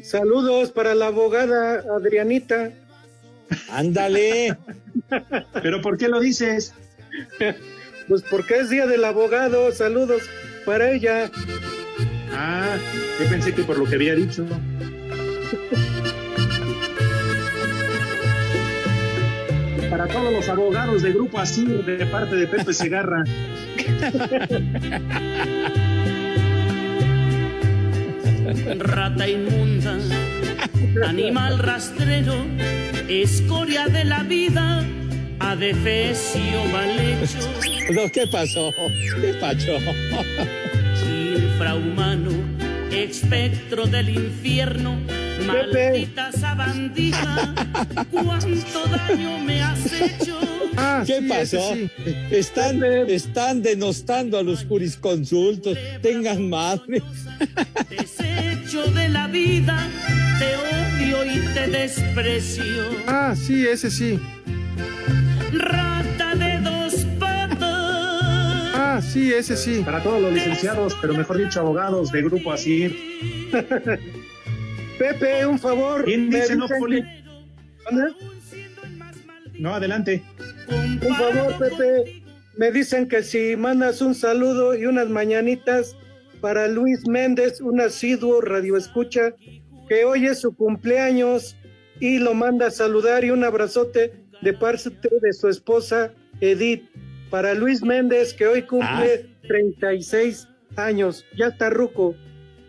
[0.03, 2.73] Saludos para la abogada Adrianita.
[3.69, 4.57] Ándale.
[5.62, 6.73] ¿Pero por qué lo dices?
[8.09, 9.73] Pues porque es día del abogado.
[9.73, 10.23] Saludos
[10.65, 11.31] para ella.
[12.33, 12.77] Ah,
[13.21, 14.47] yo pensé que por lo que había dicho.
[19.97, 23.25] Para todos los abogados de Grupo Asir de parte de Pepe Segarra.
[28.79, 29.97] Rata inmunda,
[31.03, 32.35] animal rastrero,
[33.09, 34.85] escoria de la vida,
[35.39, 37.39] adefesio mal hecho,
[37.91, 38.75] No, ¿Qué pasó?
[39.19, 39.79] ¿Qué pacho?
[41.09, 42.33] infrahumano,
[42.93, 44.99] espectro del infierno,
[45.44, 47.55] maldita sabandija,
[48.11, 50.38] cuánto daño me has hecho.
[50.77, 51.75] Ah, ¿Qué sí, pasó?
[51.75, 51.90] sí.
[52.31, 55.77] Están, están denostando a los jurisconsultos.
[56.03, 57.03] Tengan madre.
[57.88, 59.88] Desecho de la vida,
[60.38, 62.64] te odio y te desprecio.
[63.07, 64.18] Ah, sí, ese sí.
[65.53, 67.59] Rata de dos patas.
[68.75, 69.81] Ah, sí, ese sí.
[69.85, 72.94] Para todos los licenciados, pero mejor dicho, abogados de Grupo Asir.
[74.99, 76.05] Pepe, un favor.
[76.05, 77.05] ¿Quién dice no, Poli?
[79.59, 80.23] No, adelante.
[80.69, 82.23] Un favor, Pepe.
[82.57, 85.97] Me dicen que si mandas un saludo y unas mañanitas
[86.41, 89.35] para Luis Méndez, un asiduo radioescucha,
[89.89, 91.57] que hoy es su cumpleaños
[92.01, 96.85] y lo manda a saludar y un abrazote de parte de su esposa Edith.
[97.31, 101.25] Para Luis Méndez, que hoy cumple 36 años.
[101.37, 102.15] Ya está ruco.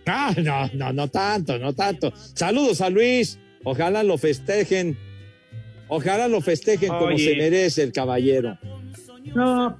[0.07, 2.13] Ah, no, no, no tanto, no tanto.
[2.33, 3.39] Saludos a Luis.
[3.63, 4.97] Ojalá lo festejen.
[5.89, 8.57] Ojalá lo festejen como se merece el caballero.
[9.35, 9.77] No,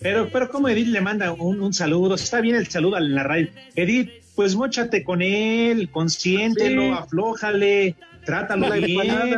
[0.00, 3.22] pero, pero como Edith le manda un, un saludo, está bien el saludo en la
[3.24, 3.48] radio.
[3.74, 6.90] Edith, pues mochate con él, consiéntelo, Sí.
[6.96, 9.34] aflójale, trátalo bien.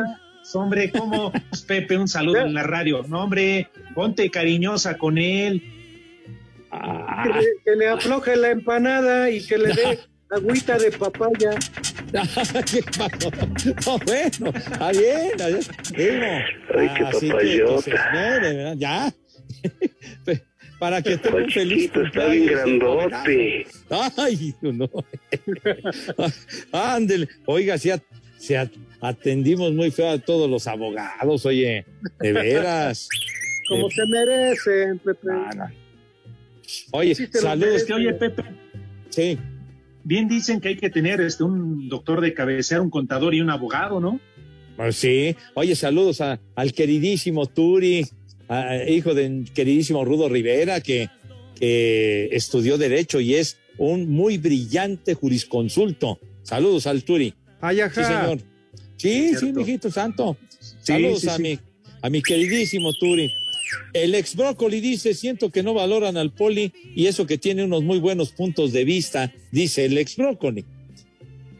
[0.53, 1.31] Hombre, como
[1.67, 3.03] Pepe, un saludo en la radio.
[3.07, 5.63] No, hombre, ponte cariñosa con él.
[6.71, 7.23] Ah.
[7.23, 9.99] Que le, que le afloje la empanada y que le dé
[10.31, 11.51] agüita de papaya.
[12.71, 13.31] ¿Qué pasó?
[13.85, 15.31] No, bueno, está bien.
[15.31, 15.61] está bien.
[15.95, 16.25] Digo,
[16.77, 17.81] Ay, qué así que- que papayota.
[17.81, 18.75] se esmere, ¿verdad?
[18.77, 19.13] Ya.
[20.79, 23.67] Para que Está un feliz está bien grandote.
[24.17, 24.89] Ay, no.
[26.71, 27.27] Ándele.
[27.45, 28.01] Oiga, si, at-
[28.39, 31.85] si at- atendimos muy feo a todos los abogados, oye,
[32.19, 33.07] de veras.
[33.69, 35.27] Como Eh, se merecen, Pepe.
[36.93, 37.83] Oye, Sí, te lo saludos.
[37.83, 38.43] Que, oye, Pepe,
[39.09, 39.37] Sí.
[40.03, 43.49] Bien dicen que hay que tener este, un doctor de cabecera, un contador y un
[43.49, 44.19] abogado, ¿no?
[44.77, 45.35] Pues sí.
[45.53, 48.05] Oye, saludos a- al queridísimo Turi,
[48.47, 51.09] a- hijo del queridísimo Rudo Rivera, que,
[51.59, 56.19] que estudió Derecho y es un muy brillante jurisconsulto.
[56.43, 57.33] Saludos al Turi.
[57.59, 58.21] Ay, Sí, ajá.
[58.23, 58.39] señor.
[58.97, 60.37] Sí, sí, mijito santo.
[60.59, 61.41] Sí, Saludos sí, a sí.
[61.43, 61.59] mi,
[62.01, 63.31] a mi queridísimo Turi.
[63.93, 67.83] El ex brócoli dice, siento que no valoran al poli y eso que tiene unos
[67.83, 70.65] muy buenos puntos de vista, dice el ex brócoli.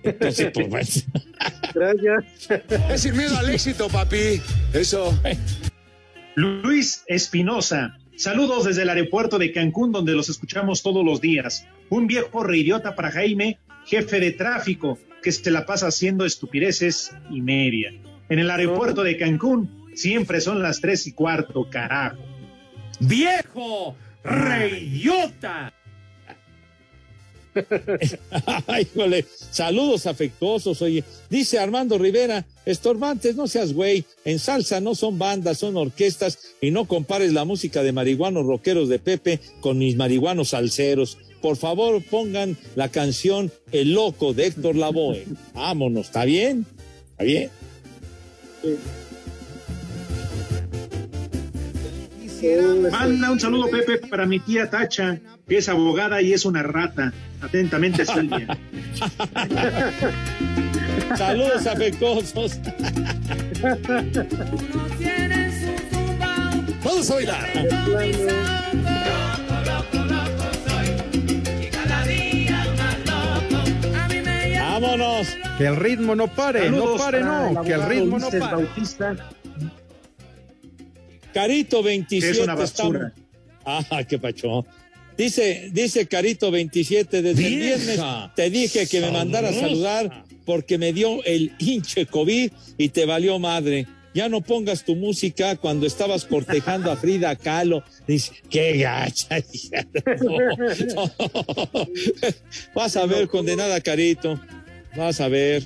[0.04, 0.88] Entonces, pues bueno.
[1.76, 2.64] Gracias.
[2.90, 4.42] Es sin miedo al éxito, papi.
[4.74, 5.18] Eso.
[6.36, 7.98] Luis Espinosa.
[8.16, 11.66] Saludos desde el aeropuerto de Cancún, donde los escuchamos todos los días.
[11.90, 17.42] Un viejo reidiota para Jaime, jefe de tráfico, que se la pasa haciendo estupideces y
[17.42, 17.92] media.
[18.30, 22.18] En el aeropuerto de Cancún siempre son las tres y cuarto, carajo.
[23.00, 23.96] ¡Viejo!
[24.24, 25.74] ¡Reyota!
[28.68, 31.04] Ay, híjole, saludos afectuosos, oye.
[31.30, 36.72] Dice Armando Rivera, estorbantes, no seas güey, en salsa no son bandas, son orquestas, y
[36.72, 41.18] no compares la música de marihuanos rockeros de Pepe con mis marihuanos salseros.
[41.42, 45.26] Por favor, pongan la canción El Loco de Héctor Lavoe.
[45.54, 46.66] Vámonos, ¿está bien?
[47.12, 47.50] ¿Está bien?
[52.92, 57.14] Manda un saludo, Pepe, para mi tía Tacha, que es abogada y es una rata.
[57.42, 58.58] Atentamente, Silvia.
[61.18, 62.60] Saludos afectuosos.
[66.84, 67.48] Vamos a bailar.
[74.60, 75.28] Vámonos.
[75.58, 78.40] Que el ritmo no pare, no pare, no, que el ritmo no pare.
[78.40, 79.16] Bautista,
[81.34, 83.14] Carito que 27 es una basura.
[83.64, 84.66] estamos- Ah, qué pacho.
[85.18, 88.00] Dice, dice Carito 27, desde el Vieja, viernes
[88.36, 93.06] te dije que me mandara a saludar porque me dio el hinche COVID y te
[93.06, 93.86] valió madre.
[94.14, 97.84] Ya no pongas tu música cuando estabas cortejando a Frida Kahlo.
[98.08, 99.38] Dice, qué gacha.
[99.54, 99.86] hija".
[100.22, 101.12] No,
[101.76, 101.88] no.
[102.74, 104.40] Vas a ver, condenada Carito.
[104.98, 105.66] Vas a ver.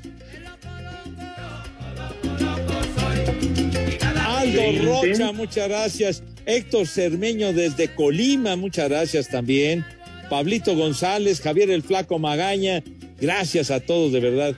[4.54, 6.24] Rocha, muchas gracias.
[6.46, 9.86] Héctor Cermeño desde Colima, muchas gracias también.
[10.30, 12.84] Pablito González, Javier el Flaco Magaña,
[13.20, 14.56] gracias a todos, de verdad.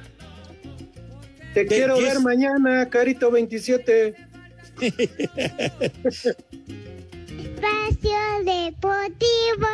[1.53, 2.21] Te ¿Qué- quiero ver es?
[2.21, 4.13] mañana, Carito 27.
[7.57, 9.67] Espacio Deportivo.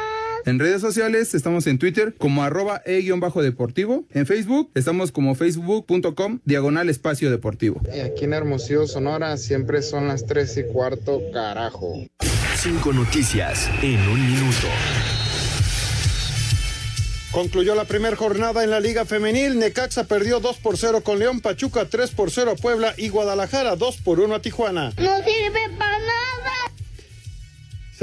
[0.45, 4.05] En redes sociales estamos en Twitter como arroba e-deportivo.
[4.11, 7.81] En Facebook estamos como facebook.com diagonal espacio deportivo.
[7.93, 11.93] Y aquí en Hermosillo, Sonora, siempre son las tres y cuarto, carajo.
[12.55, 14.67] Cinco noticias en un minuto.
[17.31, 19.57] Concluyó la primera jornada en la Liga Femenil.
[19.57, 23.75] Necaxa perdió 2 por 0 con León, Pachuca 3 por 0 a Puebla y Guadalajara
[23.75, 24.93] 2 por 1 a Tijuana.
[24.97, 26.42] No sirve para nada.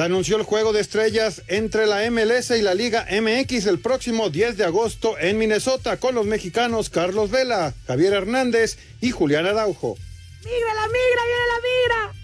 [0.00, 4.30] Se anunció el juego de estrellas entre la MLS y la Liga MX el próximo
[4.30, 9.98] 10 de agosto en Minnesota con los mexicanos Carlos Vela, Javier Hernández y Julián Araujo.
[10.42, 12.14] Migra la migra, viene la migra.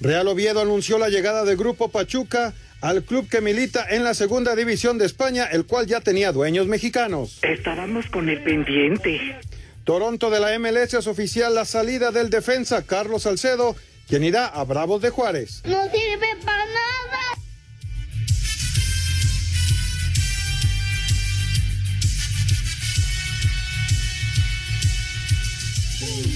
[0.00, 4.54] Real Oviedo anunció la llegada del Grupo Pachuca al club que milita en la segunda
[4.54, 7.40] división de España, el cual ya tenía dueños mexicanos.
[7.42, 9.40] Estábamos con el pendiente.
[9.82, 13.74] Toronto de la MLS es oficial la salida del defensa Carlos Salcedo,
[14.08, 15.62] quien irá a Bravos de Juárez.
[15.64, 16.78] No sirve para nada.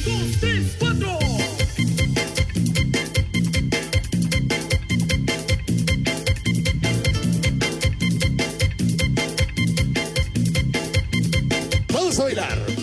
[0.05, 1.19] dos, tres, cuatro.
[11.89, 12.82] Vamos a bailar.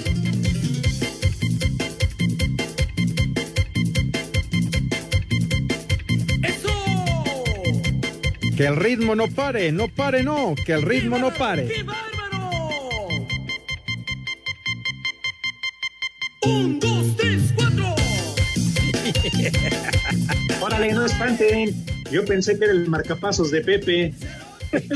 [8.60, 11.86] Que el ritmo no pare, no pare, no, que el ritmo no pare.
[16.42, 17.96] Un, dos, tres, cuatro.
[20.62, 21.74] Órale, no espanten.
[22.12, 24.14] Yo pensé que era el marcapasos de Pepe.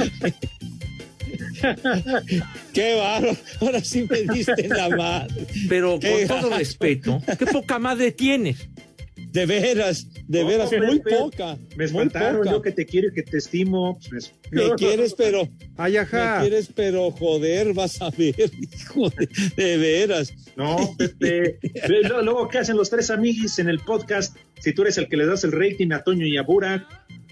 [2.74, 3.38] Qué bárbaro.
[3.62, 5.48] Ahora sí me diste la madre.
[5.70, 8.68] Pero Qué con todo respeto, qué poca madre tienes.
[9.16, 11.58] De veras, de No, veras, muy Pepe, poca.
[11.76, 12.52] Me espantaron, poca.
[12.52, 14.00] yo que te quiero y que te estimo.
[14.10, 15.48] pues, Me quieres, pero.
[15.78, 16.40] Ay, ajá.
[16.42, 20.34] Me quieres, pero joder, vas a ver, hijo de, de veras.
[20.56, 21.60] No, Pepe.
[21.88, 24.36] Luego, ¿qué hacen los tres amiguis en el podcast?
[24.60, 26.86] Si tú eres el que le das el rating a Toño y a Burak.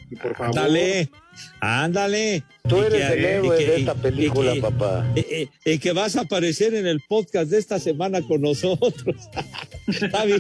[0.10, 0.58] Y por favor.
[0.58, 1.10] Ándale,
[1.60, 2.44] ándale.
[2.68, 5.12] Tú eres que- el y héroe que- de esta película, y que- papá.
[5.16, 9.16] y- y- y que vas a aparecer en el podcast de esta semana con nosotros.
[9.88, 10.40] Está bien,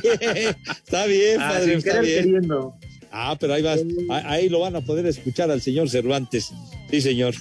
[0.86, 2.24] está bien, Ah, padre, sin está querer bien.
[2.24, 2.74] queriendo.
[3.12, 3.80] Ah, pero ahí vas,
[4.10, 6.52] ahí lo van a poder escuchar al señor Cervantes.
[6.90, 7.34] Sí, señor.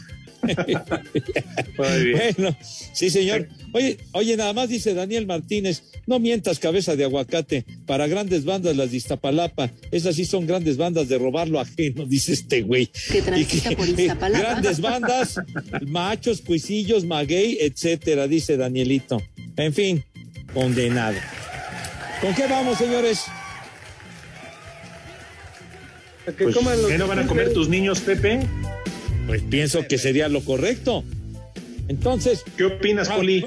[0.42, 2.34] Muy bien.
[2.36, 2.56] Bueno,
[2.92, 3.48] sí, señor.
[3.72, 8.76] Oye, oye, nada más dice Daniel Martínez, no mientas cabeza de aguacate, para grandes bandas
[8.76, 12.90] las de Iztapalapa, esas sí son grandes bandas de robar lo ajeno, dice este güey.
[13.10, 14.38] Que transita por Iztapalapa.
[14.40, 15.40] Grandes bandas,
[15.86, 19.22] machos, cuisillos, maguey, etcétera, dice Danielito.
[19.56, 20.04] En fin,
[20.52, 21.18] condenado.
[22.20, 23.24] ¿Con qué vamos, señores?
[26.26, 28.40] A que Pues, coman los ¿Qué no van a comer tus niños, Pepe?
[29.30, 31.04] Pues pienso que sería lo correcto.
[31.86, 32.42] Entonces.
[32.56, 33.46] ¿Qué opinas, Ah, Poli?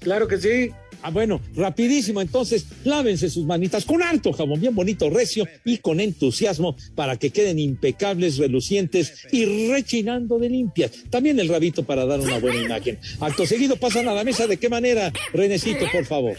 [0.00, 0.70] Claro que sí.
[1.02, 2.20] Ah, bueno, rapidísimo.
[2.20, 7.30] Entonces, lávense sus manitas con alto jabón, bien bonito, recio y con entusiasmo para que
[7.30, 10.90] queden impecables, relucientes y rechinando de limpias.
[11.08, 12.98] También el rabito para dar una buena imagen.
[13.18, 14.46] Acto seguido pasan a la mesa.
[14.46, 15.10] ¿De qué manera?
[15.32, 16.36] Renecito, por favor.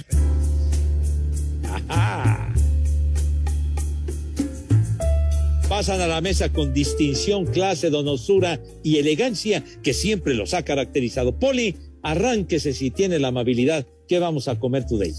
[5.74, 11.40] Pasan a la mesa con distinción, clase, donosura y elegancia que siempre los ha caracterizado.
[11.40, 13.84] Poli, arránquese si tiene la amabilidad.
[14.08, 15.12] ¿Qué vamos a comer today?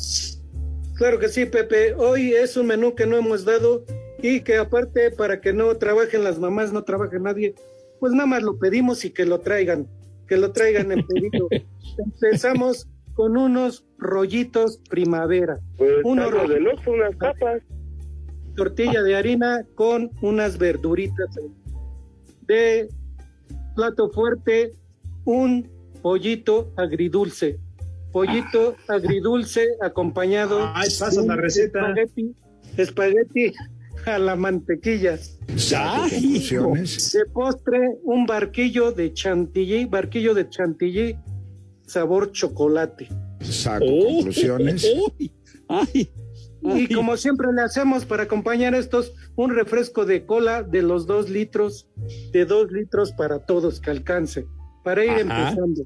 [0.95, 1.95] Claro que sí, Pepe.
[1.95, 3.85] Hoy es un menú que no hemos dado
[4.23, 7.57] y que aparte para que no trabajen las mamás, no trabaje nadie,
[7.99, 9.89] pues nada más lo pedimos y que lo traigan,
[10.29, 11.49] que lo traigan en pedido.
[11.99, 15.59] Empezamos con unos rollitos primavera.
[15.77, 17.61] Pues Unos de unas papas.
[18.55, 21.29] Tortilla de harina con unas verduritas.
[22.47, 22.89] De
[23.75, 24.73] plato fuerte,
[25.25, 25.69] un
[26.03, 27.59] pollito agridulce.
[28.13, 31.81] Pollito agridulce acompañado Ay, pasas la de receta.
[31.81, 32.35] Espagueti,
[32.77, 33.53] espagueti
[34.07, 35.19] a la mantequilla.
[35.57, 37.13] Saco conclusiones.
[37.13, 41.17] De postre, un barquillo de chantilly, barquillo de chantilly,
[41.87, 43.09] sabor chocolate.
[43.41, 44.85] Saco Oh, conclusiones.
[44.85, 45.33] Uy,
[45.69, 46.11] ay,
[46.65, 51.29] Y como siempre le hacemos para acompañar estos, un refresco de cola de los dos
[51.29, 51.89] litros,
[52.33, 54.47] de dos litros para todos que alcance,
[54.83, 55.51] para ir Ajá.
[55.51, 55.83] empezando.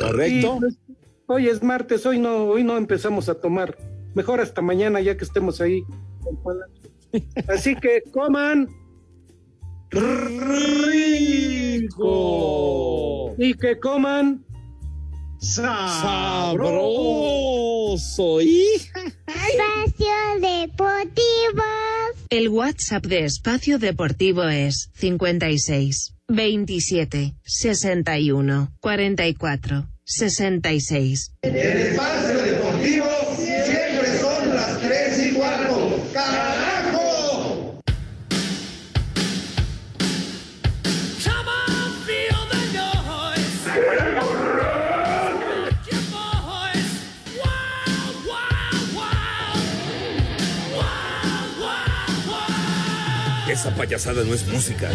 [0.00, 0.58] correcto.
[0.60, 0.78] Pues,
[1.26, 3.78] hoy es martes, hoy no, hoy no empezamos a tomar.
[4.14, 5.82] Mejor hasta mañana ya que estemos ahí.
[7.48, 8.68] Así que coman
[9.90, 11.04] rico
[13.38, 14.44] y que coman
[15.38, 16.52] sabroso
[18.40, 18.91] y Espacio
[20.40, 21.62] Deportivo.
[22.30, 31.32] El WhatsApp de Espacio Deportivo es 56 27 61 44 66.
[31.42, 33.11] El espacio deportivo
[53.62, 54.90] Esa payasada no es música.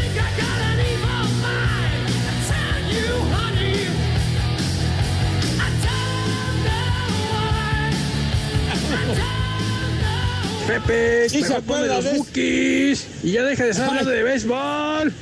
[10.67, 15.13] Pepe, Sí, se acuerda los de- bookies y ya deja de estar hablando de béisbol.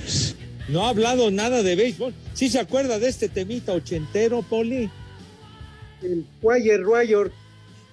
[0.69, 2.13] no ha hablado nada de béisbol.
[2.33, 4.89] ¿Sí se acuerda de este temita ochentero, Poli?
[6.01, 7.31] el Quiet Riot.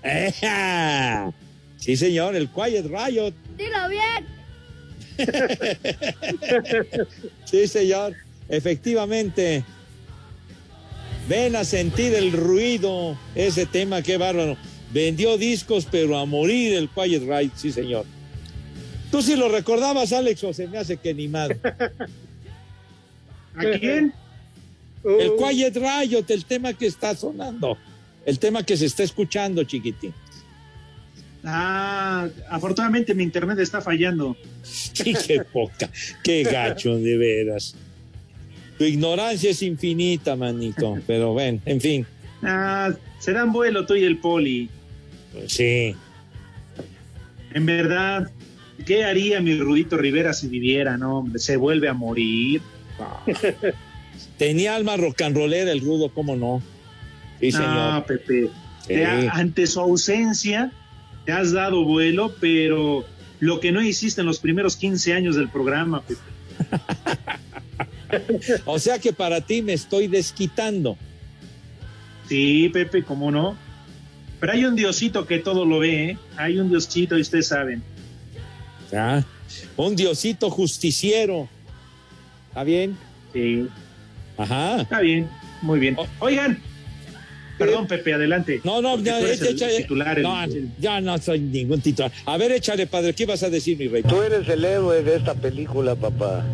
[0.02, 1.32] ¡Ejá!
[1.82, 3.34] Sí, señor, el Quiet Riot.
[3.58, 4.24] Dilo bien.
[7.44, 8.14] Sí, señor,
[8.48, 9.64] efectivamente.
[11.28, 14.56] Ven a sentir el ruido, ese tema, qué bárbaro.
[14.92, 18.04] Vendió discos, pero a morir el Quiet Riot, sí, señor.
[19.10, 21.60] ¿Tú sí lo recordabas, Alex, o se me hace que ni madre?
[23.54, 24.12] ¿A quién?
[25.04, 27.76] El Quiet Riot, el tema que está sonando.
[28.24, 30.14] El tema que se está escuchando, chiquitín.
[31.44, 34.36] Ah, afortunadamente mi internet está fallando.
[34.62, 35.90] Sí, qué poca,
[36.22, 37.74] qué gacho, de veras.
[38.78, 40.98] Tu ignorancia es infinita, manito.
[41.06, 42.06] Pero ven, en fin,
[42.42, 44.68] Ah, se dan vuelo tú y el poli.
[45.32, 45.94] pues sí.
[47.54, 48.30] En verdad,
[48.86, 50.96] ¿qué haría mi Rudito Rivera si viviera?
[50.96, 52.60] No, hombre, se vuelve a morir.
[54.38, 56.62] Tenía alma rock and rollera el rudo, ¿cómo no?
[57.40, 57.68] Sí, señor.
[57.68, 58.48] Ah, Pepe.
[58.86, 58.94] Sí.
[59.30, 60.72] Ante su ausencia,
[61.24, 63.04] te has dado vuelo, pero
[63.40, 66.20] lo que no hiciste en los primeros 15 años del programa, Pepe.
[68.66, 70.98] O sea que para ti me estoy desquitando.
[72.28, 73.56] Sí, Pepe, ¿cómo no?
[74.38, 76.18] Pero hay un diosito que todo lo ve, ¿eh?
[76.36, 77.82] Hay un diosito y ustedes saben.
[78.90, 79.24] ¿ya?
[79.76, 81.48] Un diosito justiciero.
[82.48, 82.96] ¿Está bien?
[83.32, 83.66] Sí,
[84.36, 84.82] Ajá.
[84.82, 85.28] está bien,
[85.62, 85.96] muy bien.
[86.18, 86.58] Oigan,
[87.58, 88.60] Perdón, Pepe, adelante.
[88.64, 92.10] No, no, ya, tú eres el titular, no, el- ya no soy ningún titular.
[92.24, 94.02] A ver, échale, padre, ¿qué vas a decir, mi rey?
[94.02, 96.44] Tú eres el héroe de esta película, papá.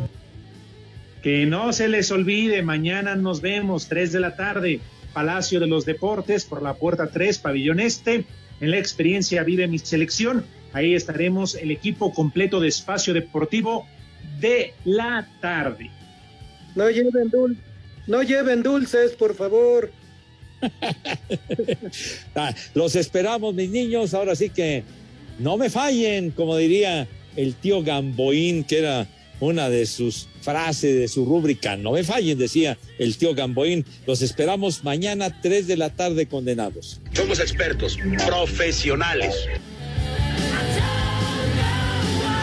[1.23, 4.81] Que no se les olvide, mañana nos vemos, 3 de la tarde,
[5.13, 8.25] Palacio de los Deportes, por la puerta 3, Pabellón Este,
[8.61, 10.45] en la experiencia Vive mi selección.
[10.73, 13.87] Ahí estaremos el equipo completo de Espacio Deportivo
[14.41, 15.91] de la tarde.
[16.77, 17.57] No lleven dul
[18.07, 19.91] no lleven dulces, por favor.
[22.75, 24.15] Los esperamos, mis niños.
[24.15, 24.85] Ahora sí que
[25.39, 27.07] no me fallen, como diría
[27.37, 29.07] el tío Gamboín, que era
[29.41, 31.77] una de sus frases de su rúbrica.
[31.77, 33.85] No me fallen, decía el tío Gamboín.
[34.07, 37.01] Los esperamos mañana, 3 de la tarde, condenados.
[37.13, 39.35] Somos expertos, profesionales.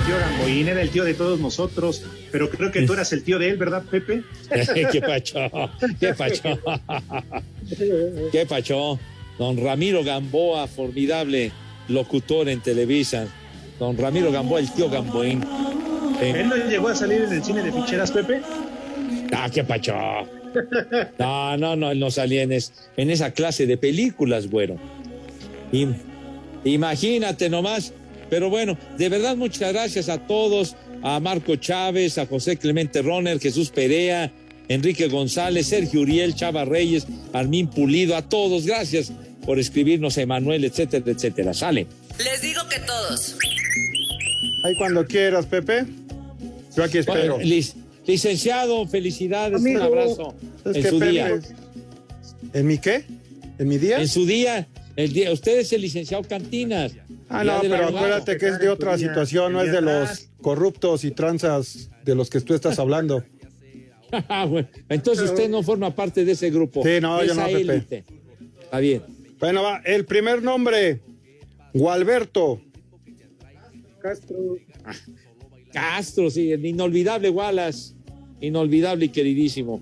[0.05, 3.39] Tío Gamboín era el tío de todos nosotros, pero creo que tú eras el tío
[3.39, 4.23] de él, ¿verdad, Pepe?
[4.91, 5.39] qué pacho,
[5.99, 6.59] qué pacho,
[8.31, 8.99] qué pacho.
[9.39, 11.51] Don Ramiro Gamboa, formidable
[11.87, 13.27] locutor en Televisa.
[13.79, 15.43] Don Ramiro Gamboa, el tío Gamboín.
[16.21, 18.41] Eh, ¿Él no llegó a salir en el cine de ficheras, Pepe?
[19.33, 19.93] Ah, qué pacho.
[21.19, 24.77] No, no, no, él no salía en, es- en esa clase de películas, güero.
[25.73, 25.97] Im-
[26.63, 27.91] imagínate nomás.
[28.29, 33.39] Pero bueno, de verdad, muchas gracias a todos, a Marco Chávez, a José Clemente Roner,
[33.39, 34.31] Jesús Perea,
[34.67, 39.11] Enrique González, Sergio Uriel, Chava Reyes, Armín Pulido, a todos, gracias
[39.45, 41.53] por escribirnos, a Emanuel, etcétera, etcétera.
[41.53, 41.85] Sale.
[42.17, 43.35] Les digo que todos.
[44.63, 45.85] Ahí cuando quieras, Pepe.
[46.75, 47.35] Yo aquí espero.
[47.35, 47.75] Bueno, lic-
[48.07, 51.39] licenciado, felicidades, Amigo, un abrazo es en que su Pepe- día.
[52.53, 53.03] ¿En mi qué?
[53.59, 53.99] ¿En mi día?
[54.01, 56.93] En su día, el día, usted es el licenciado Cantinas.
[57.29, 57.97] Ah, no, pero abogado.
[57.97, 62.29] acuérdate que es de otra situación, no es de los corruptos y tranzas de los
[62.29, 63.23] que tú estás hablando.
[64.29, 66.83] Ah, bueno, Entonces usted no forma parte de ese grupo.
[66.83, 68.05] Sí, no, yo no, Pepe.
[68.61, 69.01] Está bien.
[69.39, 71.01] Bueno, va, el primer nombre,
[71.73, 72.61] Gualberto.
[73.99, 74.37] Castro.
[75.73, 77.93] Castro, sí, el inolvidable Wallace.
[78.39, 79.81] Inolvidable y queridísimo.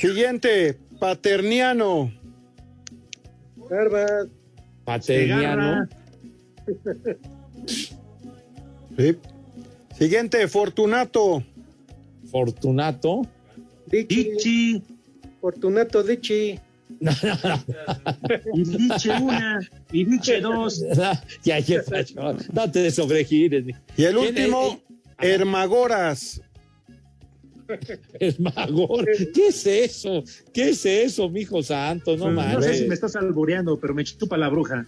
[0.00, 2.12] Siguiente, Paterniano.
[3.68, 4.28] Barbas.
[4.84, 5.88] Paterniano.
[8.96, 9.14] Sí.
[9.98, 11.44] Siguiente, Fortunato.
[12.30, 13.26] Fortunato.
[13.86, 14.82] Dichi.
[15.38, 16.58] Fortunato Dichi.
[18.54, 19.60] Y diche una,
[19.92, 20.82] y diche dos.
[21.42, 21.82] ya, ya,
[22.52, 23.66] no te desobregires.
[23.96, 24.80] Y el ¿Quién último,
[25.18, 26.40] Hermagoras.
[28.20, 29.06] Hermagor.
[29.34, 30.22] ¿Qué es eso?
[30.52, 32.16] ¿Qué es eso, mijo santo?
[32.16, 34.86] No No sé si me estás albureando, pero me chupa la bruja.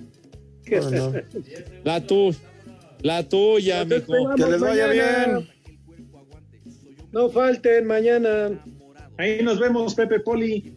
[1.85, 2.35] La tu,
[3.01, 4.31] la tuya, Nos mijo.
[4.31, 5.49] esperamos mañana.
[7.13, 8.51] No falten mañana.
[9.17, 10.75] Ahí nos vemos, Pepe Poli.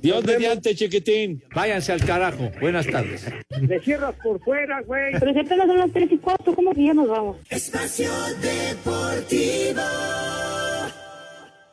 [0.00, 1.42] Dios mediante, chiquitín.
[1.54, 2.50] Váyanse al carajo.
[2.60, 3.26] Buenas tardes.
[3.60, 5.12] Le cierras por fuera, güey.
[5.18, 7.36] Pero si apenas son las 3 y 4, ¿cómo que ya nos vamos?
[7.50, 8.10] Espacio
[8.40, 9.82] Deportivo.